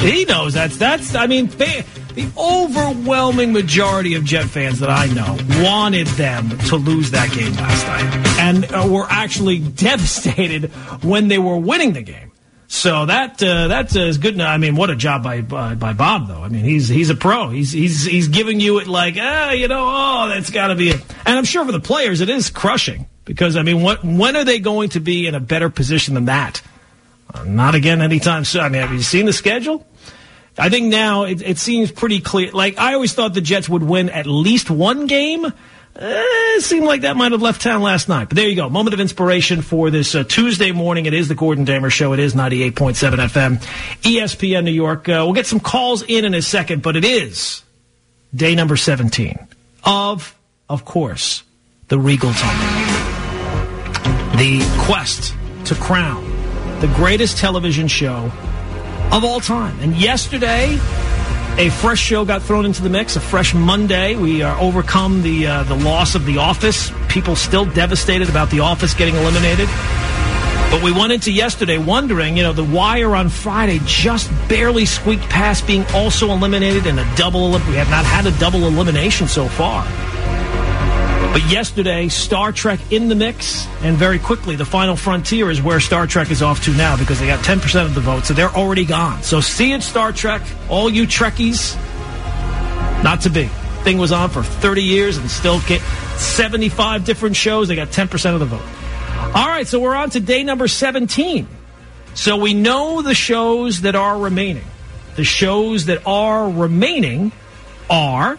[0.00, 1.14] He knows that's that's.
[1.14, 7.10] I mean, the overwhelming majority of Jet fans that I know wanted them to lose
[7.10, 10.70] that game last night, and uh, were actually devastated
[11.02, 12.32] when they were winning the game.
[12.68, 14.40] So that uh, that is good.
[14.40, 16.42] I mean, what a job by, by, by Bob, though.
[16.42, 17.50] I mean, he's he's a pro.
[17.50, 20.90] He's he's he's giving you it like, ah, you know, oh, that's got to be
[20.90, 21.00] it.
[21.24, 24.44] And I'm sure for the players, it is crushing because I mean, what when are
[24.44, 26.62] they going to be in a better position than that?
[27.34, 28.62] Uh, not again anytime soon.
[28.62, 29.86] I mean, have you seen the schedule?
[30.56, 32.50] I think now it, it seems pretty clear.
[32.52, 35.44] Like I always thought the Jets would win at least one game.
[35.44, 35.52] Eh,
[35.98, 38.28] it seemed like that might have left town last night.
[38.28, 38.70] But there you go.
[38.70, 41.06] Moment of inspiration for this uh, Tuesday morning.
[41.06, 42.12] It is the Gordon Damer Show.
[42.12, 43.62] It is 98.7 FM,
[44.02, 45.08] ESPN New York.
[45.08, 47.62] Uh, we'll get some calls in in a second, but it is
[48.34, 49.38] day number 17
[49.84, 50.36] of,
[50.68, 51.42] of course,
[51.88, 52.85] the Regal Tumble.
[54.36, 56.36] The quest to crown
[56.80, 58.30] the greatest television show
[59.10, 59.78] of all time.
[59.80, 60.74] And yesterday,
[61.56, 63.16] a fresh show got thrown into the mix.
[63.16, 64.14] A fresh Monday.
[64.14, 66.92] We are overcome the uh, the loss of The Office.
[67.08, 69.68] People still devastated about The Office getting eliminated.
[70.70, 75.22] But we went into yesterday wondering, you know, The Wire on Friday just barely squeaked
[75.30, 77.52] past being also eliminated in a double.
[77.52, 79.86] We have not had a double elimination so far.
[81.32, 85.80] But yesterday, Star Trek in the mix, and very quickly, the final frontier is where
[85.80, 88.48] Star Trek is off to now because they got 10% of the vote, so they're
[88.48, 89.22] already gone.
[89.22, 91.76] So see it, Star Trek, all you Trekkies,
[93.02, 93.44] not to be.
[93.84, 95.80] Thing was on for 30 years and still get
[96.18, 97.68] 75 different shows.
[97.68, 98.64] They got 10% of the vote.
[99.34, 101.46] All right, so we're on to day number 17.
[102.14, 104.64] So we know the shows that are remaining.
[105.16, 107.32] The shows that are remaining
[107.90, 108.38] are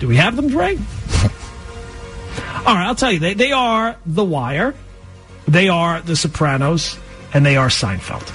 [0.00, 0.76] Do we have them, Dre?
[2.56, 3.18] All right, I'll tell you.
[3.18, 4.74] They, they are The Wire,
[5.46, 6.98] they are The Sopranos,
[7.32, 8.32] and they are Seinfeld.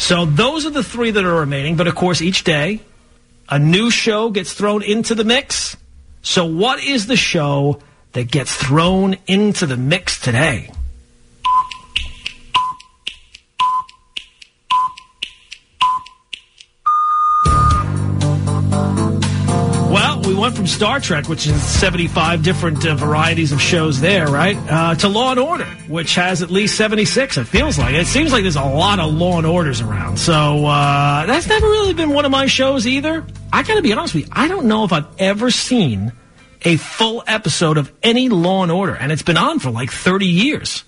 [0.00, 1.76] So those are the three that are remaining.
[1.76, 2.80] But of course, each day,
[3.48, 5.76] a new show gets thrown into the mix.
[6.22, 7.80] So what is the show
[8.12, 10.70] that gets thrown into the mix today?
[20.42, 24.92] Went from Star Trek, which is 75 different uh, varieties of shows there, right, uh,
[24.96, 27.36] to Law and Order, which has at least 76.
[27.36, 30.18] It feels like it seems like there's a lot of Law and Orders around.
[30.18, 33.24] So uh, that's never really been one of my shows either.
[33.52, 34.32] I got to be honest with you.
[34.32, 36.10] I don't know if I've ever seen
[36.62, 40.26] a full episode of any Law and Order, and it's been on for like 30
[40.26, 40.82] years.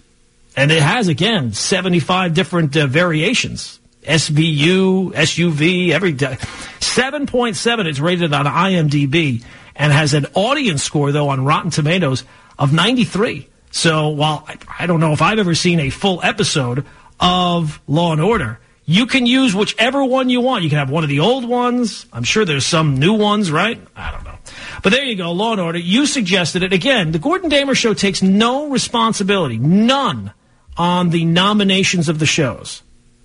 [0.56, 3.78] And it has, again, 75 different uh, variations.
[4.04, 6.36] SVU, SUV, every day.
[6.80, 9.42] 7.7 it's rated on IMDb
[9.74, 12.24] and has an audience score, though, on Rotten Tomatoes
[12.58, 13.48] of 93.
[13.70, 16.86] So while I, I don't know if I've ever seen a full episode
[17.18, 20.62] of Law and Order, you can use whichever one you want.
[20.62, 22.06] You can have one of the old ones.
[22.12, 23.80] I'm sure there's some new ones, right?
[23.96, 24.36] I don't know.
[24.82, 25.78] But there you go, Law and Order.
[25.78, 26.72] You suggested it.
[26.72, 30.32] Again, the Gordon Damer Show takes no responsibility, none,
[30.76, 32.82] on the nominations of the shows.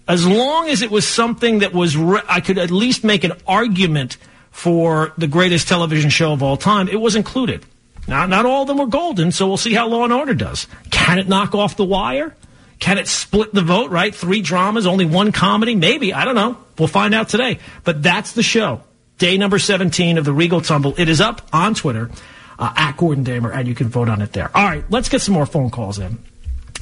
[0.10, 3.34] As long as it was something that was, re- I could at least make an
[3.48, 4.18] argument
[4.50, 7.64] for the greatest television show of all time, it was included.
[8.08, 10.66] Now, not all of them were golden, so we'll see how Law and Order does.
[10.90, 12.36] Can it knock off The Wire?
[12.80, 14.14] Can it split the vote, right?
[14.16, 15.76] Three dramas, only one comedy?
[15.76, 16.12] Maybe.
[16.12, 16.58] I don't know.
[16.80, 17.60] We'll find out today.
[17.84, 18.82] But that's the show.
[19.20, 20.96] Day number 17 of the Regal Tumble.
[20.98, 22.10] It is up on Twitter,
[22.58, 24.50] uh, at Gordon Damer, and you can vote on it there.
[24.56, 26.18] All right, let's get some more phone calls in.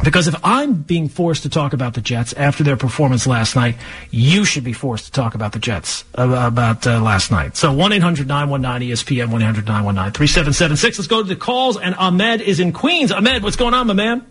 [0.03, 3.75] Because if I'm being forced to talk about the Jets after their performance last night,
[4.11, 7.57] you should be forced to talk about the Jets uh, about uh, last night.
[7.57, 9.29] So 1-800-919-ESPN,
[9.63, 10.83] 1-800-919-3776.
[10.83, 13.11] Let's go to the calls, and Ahmed is in Queens.
[13.11, 14.25] Ahmed, what's going on, my man?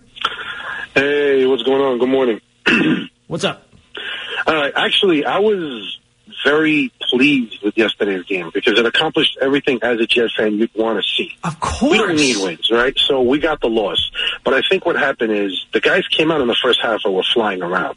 [0.94, 1.98] Hey, what's going on?
[1.98, 2.40] Good morning.
[3.26, 3.66] what's up?
[4.46, 5.98] Uh, actually, I was
[6.46, 11.02] very pleased with yesterday's game because it accomplished everything as a Jets fan you'd want
[11.02, 11.36] to see.
[11.42, 11.90] Of course.
[11.90, 12.96] We don't need wins, right?
[12.96, 14.12] So we got the loss.
[14.44, 17.14] But I think what happened is the guys came out in the first half and
[17.14, 17.96] were flying around.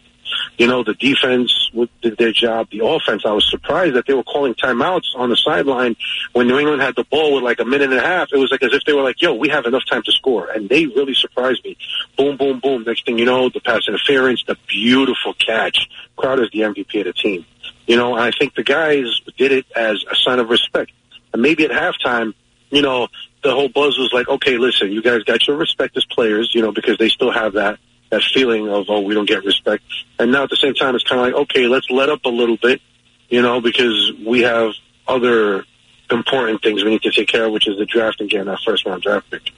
[0.57, 2.67] You know, the defense did their job.
[2.71, 5.95] The offense, I was surprised that they were calling timeouts on the sideline
[6.33, 8.29] when New England had the ball with like a minute and a half.
[8.31, 10.49] It was like as if they were like, yo, we have enough time to score.
[10.49, 11.77] And they really surprised me.
[12.17, 12.83] Boom, boom, boom.
[12.83, 15.87] Next thing you know, the pass interference, the beautiful catch.
[16.15, 17.45] Crowder's the MVP of the team.
[17.89, 20.91] You know, I think the guys did it as a sign of respect.
[21.33, 22.35] And maybe at halftime,
[22.69, 23.07] you know,
[23.41, 26.61] the whole buzz was like, okay, listen, you guys got your respect as players, you
[26.61, 27.79] know, because they still have that
[28.11, 29.83] that feeling of oh, we don't get respect.
[30.19, 32.29] And now at the same time, it's kind of like, okay, let's let up a
[32.29, 32.79] little bit,
[33.27, 34.73] you know, because we have
[35.07, 35.65] other
[36.11, 38.59] important things we need to take care of, which is the draft and getting that
[38.63, 39.51] first round draft pick.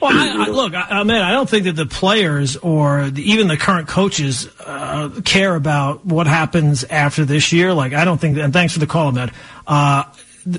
[0.00, 3.22] Well, I, I, look, I, I mean, I don't think that the players or the,
[3.30, 7.72] even the current coaches uh, care about what happens after this year.
[7.72, 8.34] Like, I don't think.
[8.36, 9.30] That, and thanks for the call, Ahmed.
[9.66, 10.04] Uh,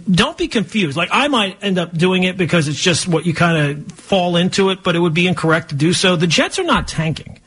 [0.09, 0.97] don't be confused.
[0.97, 4.35] Like I might end up doing it because it's just what you kind of fall
[4.35, 6.15] into it, but it would be incorrect to do so.
[6.15, 7.39] The Jets are not tanking.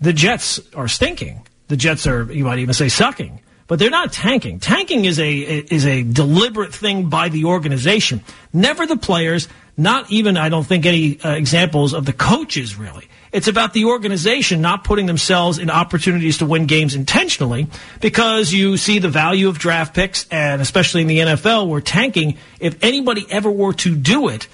[0.00, 1.46] The Jets are stinking.
[1.68, 3.40] The Jets are, you might even say, sucking.
[3.68, 4.60] But they're not tanking.
[4.60, 8.22] Tanking is a is a deliberate thing by the organization,
[8.52, 9.48] never the players.
[9.76, 13.08] Not even, I don't think, any uh, examples of the coaches really.
[13.32, 17.66] It's about the organization not putting themselves in opportunities to win games intentionally
[18.00, 22.38] because you see the value of draft picks and especially in the NFL where tanking,
[22.60, 24.48] if anybody ever were to do it,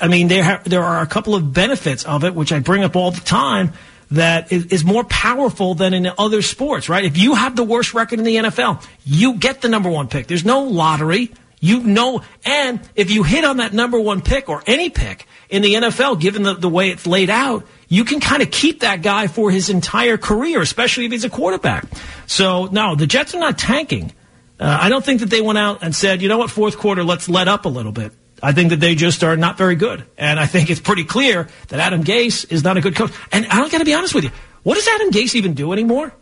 [0.00, 2.96] I mean, there, there are a couple of benefits of it, which I bring up
[2.96, 3.72] all the time,
[4.12, 7.04] that is more powerful than in other sports, right?
[7.04, 10.26] If you have the worst record in the NFL, you get the number one pick.
[10.26, 11.32] There's no lottery.
[11.64, 15.62] You know, and if you hit on that number one pick or any pick in
[15.62, 19.00] the NFL, given the, the way it's laid out, you can kind of keep that
[19.00, 21.84] guy for his entire career, especially if he's a quarterback.
[22.26, 24.12] So, no, the Jets are not tanking.
[24.58, 27.04] Uh, I don't think that they went out and said, you know what, fourth quarter,
[27.04, 28.12] let's let up a little bit.
[28.42, 30.04] I think that they just are not very good.
[30.18, 33.12] And I think it's pretty clear that Adam Gase is not a good coach.
[33.30, 34.30] And I don't got to be honest with you.
[34.64, 36.12] What does Adam Gase even do anymore?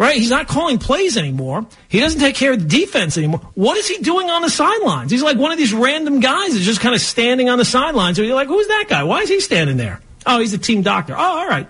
[0.00, 0.16] Right?
[0.16, 1.66] He's not calling plays anymore.
[1.88, 3.40] He doesn't take care of the defense anymore.
[3.52, 5.10] What is he doing on the sidelines?
[5.10, 8.18] He's like one of these random guys that's just kind of standing on the sidelines.
[8.18, 9.04] And you're like, who's that guy?
[9.04, 10.00] Why is he standing there?
[10.24, 11.14] Oh, he's a team doctor.
[11.14, 11.68] Oh, all right.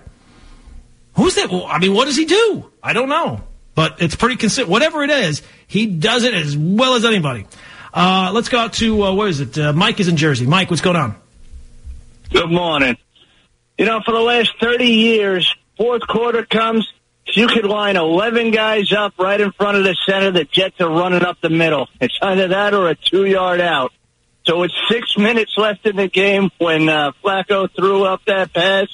[1.17, 1.51] Who's that?
[1.51, 2.71] Well, I mean, what does he do?
[2.81, 3.41] I don't know.
[3.75, 4.69] But it's pretty consistent.
[4.69, 7.47] Whatever it is, he does it as well as anybody.
[7.93, 9.57] Uh, let's go out to, uh, it?
[9.57, 10.45] Uh, Mike is in Jersey.
[10.45, 11.17] Mike, what's going on?
[12.29, 12.95] Good morning.
[13.77, 16.89] You know, for the last 30 years, fourth quarter comes,
[17.27, 20.31] you could line 11 guys up right in front of the center.
[20.31, 21.87] The Jets are running up the middle.
[21.99, 23.91] It's either that or a two yard out.
[24.45, 28.87] So it's six minutes left in the game when uh, Flacco threw up that pass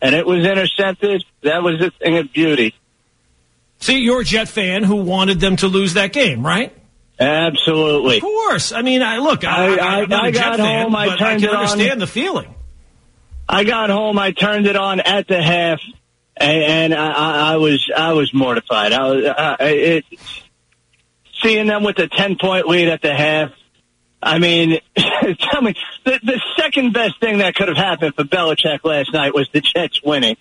[0.00, 1.24] and it was intercepted.
[1.42, 2.74] That was a thing of beauty.
[3.80, 6.72] See, you're a Jet fan who wanted them to lose that game, right?
[7.18, 8.16] Absolutely.
[8.18, 8.72] Of course.
[8.72, 11.50] I mean, I look, I, I, I Jet got fan, home, I I turned can
[11.50, 11.56] it on.
[11.62, 12.54] understand the feeling.
[13.48, 14.18] I got home.
[14.18, 15.80] I turned it on at the half,
[16.42, 18.92] and, and I, I I was I was mortified.
[18.92, 20.04] I was uh, it,
[21.42, 23.50] seeing them with a ten point lead at the half.
[24.24, 25.74] I mean, tell me,
[26.04, 29.60] the, the second best thing that could have happened for Belichick last night was the
[29.60, 30.36] Jets winning.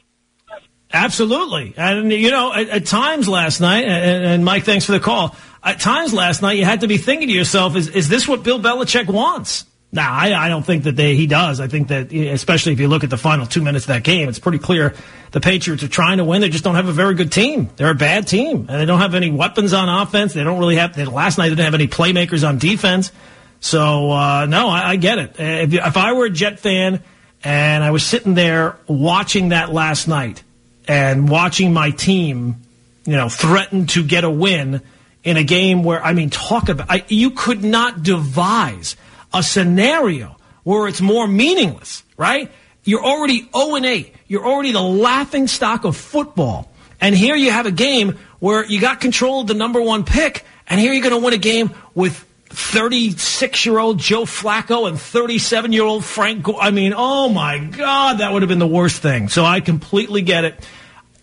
[0.94, 1.74] Absolutely.
[1.78, 5.36] And, you know, at, at times last night, and, and, Mike, thanks for the call.
[5.64, 8.44] At times last night, you had to be thinking to yourself, is, is this what
[8.44, 9.66] Bill Belichick wants?
[9.94, 11.60] Now, I, I don't think that they, he does.
[11.60, 14.30] I think that, especially if you look at the final two minutes of that game,
[14.30, 14.96] it's pretty clear
[15.32, 16.40] the Patriots are trying to win.
[16.40, 17.70] They just don't have a very good team.
[17.76, 20.34] They're a bad team, and they don't have any weapons on offense.
[20.34, 20.96] They don't really have.
[20.96, 23.12] They, last night, they didn't have any playmakers on defense.
[23.60, 25.36] So, uh, no, I, I, get it.
[25.38, 27.04] If, if I were a Jet fan
[27.44, 30.42] and I was sitting there watching that last night
[30.88, 32.62] and watching my team,
[33.06, 34.82] you know, threaten to get a win
[35.24, 38.96] in a game where, I mean, talk about, I, you could not devise
[39.34, 42.52] a scenario where it's more meaningless, right?
[42.84, 44.14] You're already 0 and 8.
[44.28, 46.72] You're already the laughing stock of football.
[47.00, 50.46] And here you have a game where you got control of the number one pick,
[50.68, 55.00] and here you're going to win a game with 36 year old Joe Flacco and
[55.00, 56.44] 37 year old Frank.
[56.44, 59.30] Go- I mean, oh my God, that would have been the worst thing.
[59.30, 60.68] So I completely get it.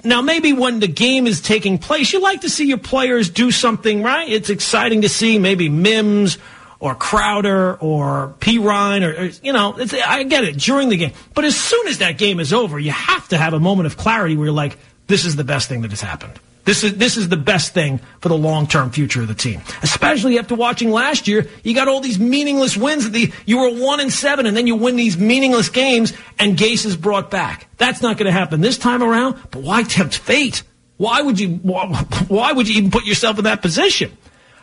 [0.04, 3.50] Now, maybe when the game is taking place, you like to see your players do
[3.50, 4.28] something, right?
[4.28, 6.38] It's exciting to see maybe Mims
[6.80, 9.76] or Crowder or Perine or, or you know,
[10.06, 11.12] I get it during the game.
[11.34, 13.96] But as soon as that game is over, you have to have a moment of
[13.96, 16.38] clarity where you're like, this is the best thing that has happened.
[16.68, 19.62] This is this is the best thing for the long term future of the team.
[19.82, 23.10] Especially after watching last year, you got all these meaningless wins.
[23.10, 26.84] The you were one and seven, and then you win these meaningless games, and Gase
[26.84, 27.68] is brought back.
[27.78, 29.38] That's not going to happen this time around.
[29.50, 30.62] But why tempt fate?
[30.98, 31.54] Why would you?
[31.56, 34.14] Why would you even put yourself in that position?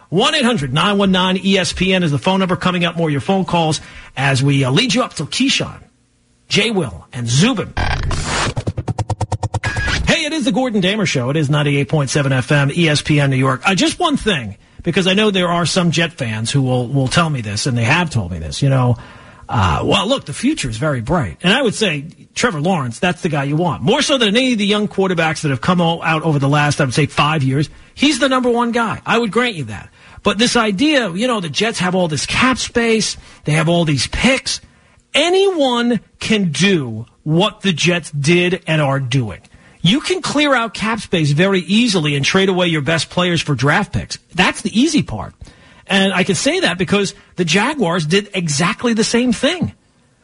[0.09, 2.55] 1 800 919 ESPN is the phone number.
[2.55, 3.81] Coming up more your phone calls
[4.15, 5.81] as we uh, lead you up to Keyshawn,
[6.47, 6.71] J.
[6.71, 7.73] Will, and Zubin.
[10.07, 11.29] Hey, it is the Gordon Damer Show.
[11.31, 13.61] It is 98.7 FM, ESPN New York.
[13.65, 17.07] Uh, just one thing, because I know there are some Jet fans who will, will
[17.07, 18.61] tell me this, and they have told me this.
[18.61, 18.97] You know,
[19.49, 21.37] uh, well, look, the future is very bright.
[21.41, 23.83] And I would say Trevor Lawrence, that's the guy you want.
[23.83, 26.79] More so than any of the young quarterbacks that have come out over the last,
[26.79, 27.69] I would say, five years.
[27.93, 29.01] He's the number one guy.
[29.05, 29.89] I would grant you that.
[30.25, 33.85] But this idea, you know, the Jets have all this cap space, they have all
[33.85, 34.59] these picks.
[35.13, 39.41] Anyone can do what the Jets did and are doing.
[39.83, 43.53] You can clear out cap space very easily and trade away your best players for
[43.53, 44.17] draft picks.
[44.33, 45.35] That's the easy part.
[45.85, 49.73] And I can say that because the Jaguars did exactly the same thing,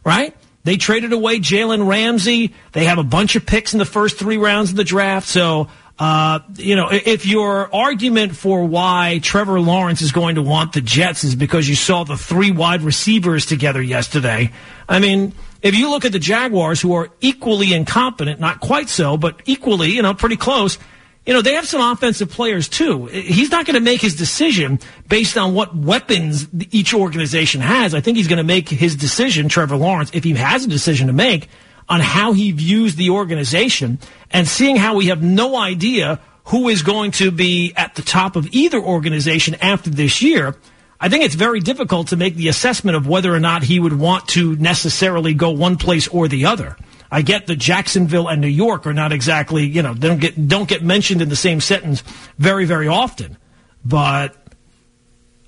[0.03, 0.35] right?
[0.63, 2.55] They traded away Jalen Ramsey.
[2.71, 5.27] They have a bunch of picks in the first three rounds of the draft.
[5.27, 5.67] So,
[6.01, 10.81] uh, you know, if your argument for why Trevor Lawrence is going to want the
[10.81, 14.51] Jets is because you saw the three wide receivers together yesterday,
[14.89, 15.31] I mean,
[15.61, 19.91] if you look at the Jaguars, who are equally incompetent, not quite so, but equally,
[19.91, 20.79] you know, pretty close,
[21.23, 23.05] you know, they have some offensive players too.
[23.05, 27.93] He's not going to make his decision based on what weapons each organization has.
[27.93, 31.05] I think he's going to make his decision, Trevor Lawrence, if he has a decision
[31.07, 31.47] to make,
[31.91, 33.99] on how he views the organization
[34.31, 38.37] and seeing how we have no idea who is going to be at the top
[38.37, 40.55] of either organization after this year.
[41.01, 43.91] I think it's very difficult to make the assessment of whether or not he would
[43.91, 46.77] want to necessarily go one place or the other.
[47.11, 50.69] I get that Jacksonville and New York are not exactly, you know, don't get don't
[50.69, 52.03] get mentioned in the same sentence
[52.37, 53.37] very very often,
[53.83, 54.40] but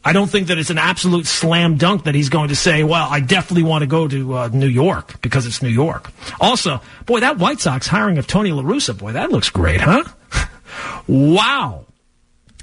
[0.05, 3.07] I don't think that it's an absolute slam dunk that he's going to say, well,
[3.09, 6.11] I definitely want to go to uh, New York because it's New York.
[6.41, 10.03] Also, boy, that White Sox hiring of Tony La Russa, boy, that looks great, huh?
[11.07, 11.85] wow.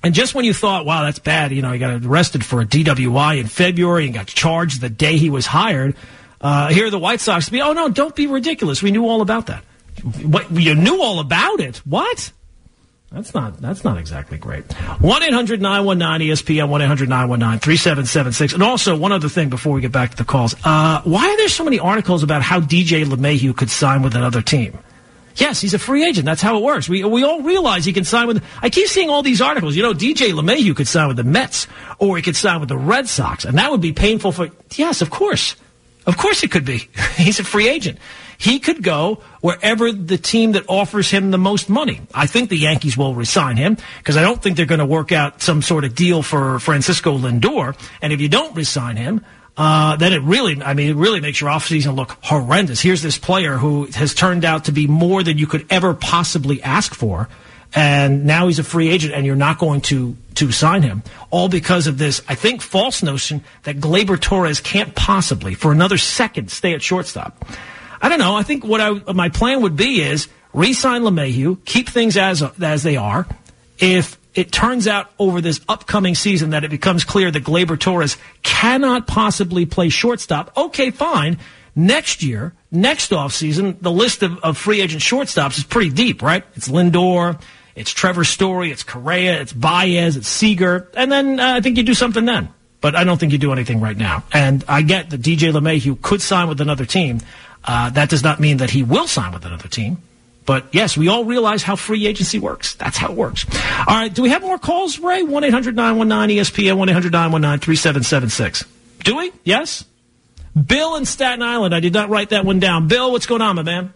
[0.02, 2.66] And just when you thought, wow, that's bad, you know, he got arrested for a
[2.66, 5.96] DWI in February and got charged the day he was hired.
[6.40, 8.82] Uh, here are the White Sox be, oh no, don't be ridiculous.
[8.82, 9.64] We knew all about that.
[10.22, 11.78] What, you knew all about it?
[11.78, 12.32] What?
[13.12, 14.72] That's not that's not exactly great.
[15.00, 20.12] One 919 ESPN one 919 3776 And also one other thing before we get back
[20.12, 20.54] to the calls.
[20.64, 24.42] Uh, why are there so many articles about how DJ LeMahieu could sign with another
[24.42, 24.78] team?
[25.36, 26.24] Yes, he's a free agent.
[26.24, 26.88] That's how it works.
[26.88, 28.44] We we all realize he can sign with.
[28.62, 29.74] I keep seeing all these articles.
[29.74, 31.66] You know, DJ LeMahieu could sign with the Mets,
[31.98, 34.50] or he could sign with the Red Sox, and that would be painful for.
[34.76, 35.56] Yes, of course,
[36.06, 36.88] of course it could be.
[37.16, 37.98] he's a free agent.
[38.40, 42.00] He could go wherever the team that offers him the most money.
[42.14, 45.12] I think the Yankees will resign him because I don't think they're going to work
[45.12, 47.76] out some sort of deal for Francisco Lindor.
[48.00, 49.26] And if you don't resign him,
[49.58, 52.80] uh, then it really, I mean, it really makes your offseason look horrendous.
[52.80, 56.62] Here's this player who has turned out to be more than you could ever possibly
[56.62, 57.28] ask for.
[57.74, 61.02] And now he's a free agent and you're not going to, to sign him.
[61.28, 65.98] All because of this, I think, false notion that Gleyber Torres can't possibly, for another
[65.98, 67.44] second, stay at shortstop.
[68.00, 68.34] I don't know.
[68.34, 72.82] I think what I, my plan would be is re-sign LeMahieu, keep things as, as
[72.82, 73.26] they are.
[73.78, 78.16] If it turns out over this upcoming season that it becomes clear that Gleyber Torres
[78.42, 81.38] cannot possibly play shortstop, okay, fine.
[81.74, 86.44] Next year, next offseason, the list of, of free agent shortstops is pretty deep, right?
[86.54, 87.40] It's Lindor,
[87.74, 91.82] it's Trevor Story, it's Correa, it's Baez, it's Seager, and then uh, I think you
[91.82, 92.48] do something then.
[92.80, 94.24] But I don't think you do anything right now.
[94.32, 97.20] And I get that DJ LeMahieu could sign with another team.
[97.64, 100.02] Uh, that does not mean that he will sign with another team.
[100.46, 102.74] But yes, we all realize how free agency works.
[102.74, 103.46] That's how it works.
[103.86, 104.12] All right.
[104.12, 105.22] Do we have more calls, Ray?
[105.22, 108.64] 1 800 919 ESPN, 1 800 919 3776.
[109.04, 109.32] Do we?
[109.44, 109.84] Yes?
[110.66, 111.74] Bill in Staten Island.
[111.74, 112.88] I did not write that one down.
[112.88, 113.94] Bill, what's going on, my man?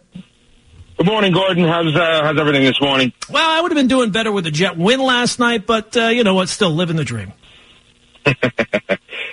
[0.97, 1.65] Good morning, Gordon.
[1.65, 3.13] How's uh, how's everything this morning?
[3.29, 6.07] Well, I would have been doing better with a Jet win last night, but uh,
[6.07, 6.49] you know what?
[6.49, 7.33] Still living the dream.
[8.27, 8.37] uh,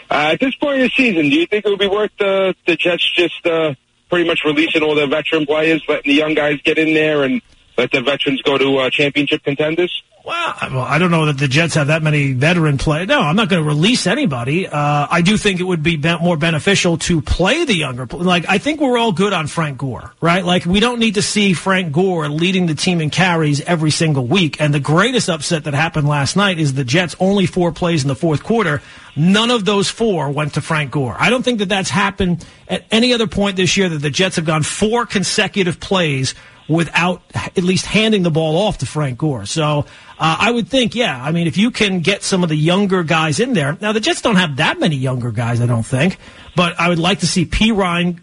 [0.09, 2.75] at this point in the season, do you think it would be worth the the
[2.75, 3.75] Jets just uh,
[4.11, 7.41] pretty much releasing all the veteran players, letting the young guys get in there, and
[7.77, 10.03] let the veterans go to uh, championship contenders?
[10.23, 10.35] Well,
[10.79, 13.07] I don't know that the Jets have that many veteran play.
[13.07, 14.67] No, I'm not going to release anybody.
[14.67, 18.05] Uh, I do think it would be be- more beneficial to play the younger.
[18.05, 20.45] Like, I think we're all good on Frank Gore, right?
[20.45, 24.27] Like, we don't need to see Frank Gore leading the team in carries every single
[24.27, 24.61] week.
[24.61, 28.07] And the greatest upset that happened last night is the Jets only four plays in
[28.07, 28.83] the fourth quarter.
[29.15, 31.15] None of those four went to Frank Gore.
[31.17, 34.35] I don't think that that's happened at any other point this year that the Jets
[34.35, 36.35] have gone four consecutive plays
[36.67, 39.45] without at least handing the ball off to Frank Gore.
[39.45, 39.85] So
[40.19, 43.03] uh, I would think, yeah, I mean, if you can get some of the younger
[43.03, 43.77] guys in there.
[43.81, 46.17] Now, the Jets don't have that many younger guys, I don't think,
[46.55, 48.19] but I would like to see Perine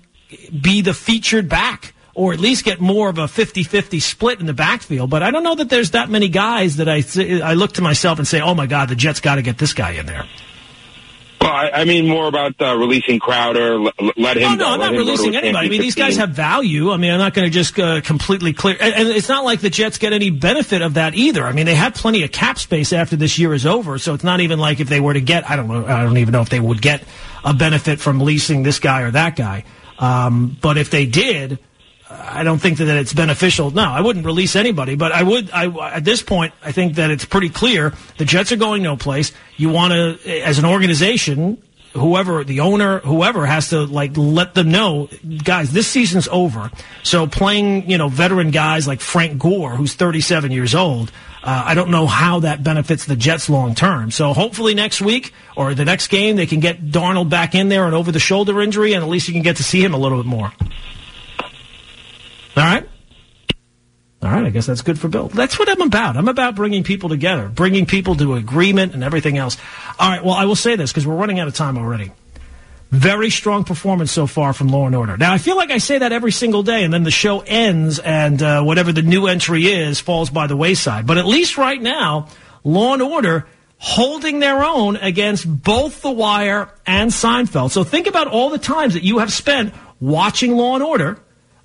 [0.62, 4.52] be the featured back or at least get more of a 50-50 split in the
[4.52, 5.08] backfield.
[5.08, 7.04] But I don't know that there's that many guys that I,
[7.48, 9.72] I look to myself and say, oh, my God, the Jets got to get this
[9.72, 10.24] guy in there.
[11.40, 13.78] Well, I, I mean more about uh, releasing Crowder.
[13.78, 14.44] Let, let him.
[14.44, 15.66] Oh, no, go, I'm let not him go to releasing anybody.
[15.66, 16.90] I mean, these guys have value.
[16.90, 18.76] I mean, I'm not going to just uh, completely clear.
[18.80, 21.44] And, and it's not like the Jets get any benefit of that either.
[21.44, 24.24] I mean, they have plenty of cap space after this year is over, so it's
[24.24, 25.48] not even like if they were to get.
[25.48, 25.86] I don't know.
[25.86, 27.04] I don't even know if they would get
[27.44, 29.64] a benefit from leasing this guy or that guy.
[29.98, 31.58] Um, but if they did,
[32.10, 33.70] I don't think that it's beneficial.
[33.70, 35.50] No, I wouldn't release anybody, but I would.
[35.50, 38.96] I at this point, I think that it's pretty clear the Jets are going no
[38.96, 39.32] place.
[39.56, 44.70] You want to, as an organization, whoever the owner, whoever has to like let them
[44.70, 45.08] know,
[45.44, 46.70] guys, this season's over.
[47.02, 51.74] So playing, you know, veteran guys like Frank Gore, who's 37 years old, uh, I
[51.74, 54.10] don't know how that benefits the Jets long term.
[54.10, 57.84] So hopefully next week or the next game they can get Darnold back in there
[57.84, 59.98] and over the shoulder injury, and at least you can get to see him a
[59.98, 60.52] little bit more.
[62.58, 62.88] All right.
[64.20, 65.28] All right, I guess that's good for Bill.
[65.28, 66.16] That's what I'm about.
[66.16, 69.56] I'm about bringing people together, bringing people to agreement and everything else.
[69.96, 72.10] All right, well, I will say this because we're running out of time already.
[72.90, 75.16] Very strong performance so far from Law and Order.
[75.16, 78.00] Now, I feel like I say that every single day, and then the show ends,
[78.00, 81.06] and uh, whatever the new entry is falls by the wayside.
[81.06, 82.26] But at least right now,
[82.64, 83.46] Law and Order
[83.76, 87.70] holding their own against both The Wire and Seinfeld.
[87.70, 91.20] So think about all the times that you have spent watching Law and Order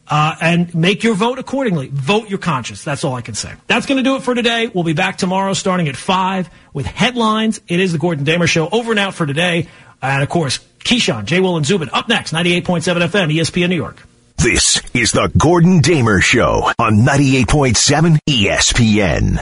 [0.07, 1.87] uh, and make your vote accordingly.
[1.87, 2.83] Vote your conscience.
[2.83, 3.53] That's all I can say.
[3.67, 4.67] That's going to do it for today.
[4.67, 7.61] We'll be back tomorrow starting at 5 with headlines.
[7.67, 9.67] It is the Gordon Damer Show over and out for today.
[10.01, 14.03] And of course, Keyshawn, Jay Will, and Zubin up next, 98.7 FM, ESPN New York.
[14.37, 19.39] This is the Gordon Damer Show on 98.7 ESPN.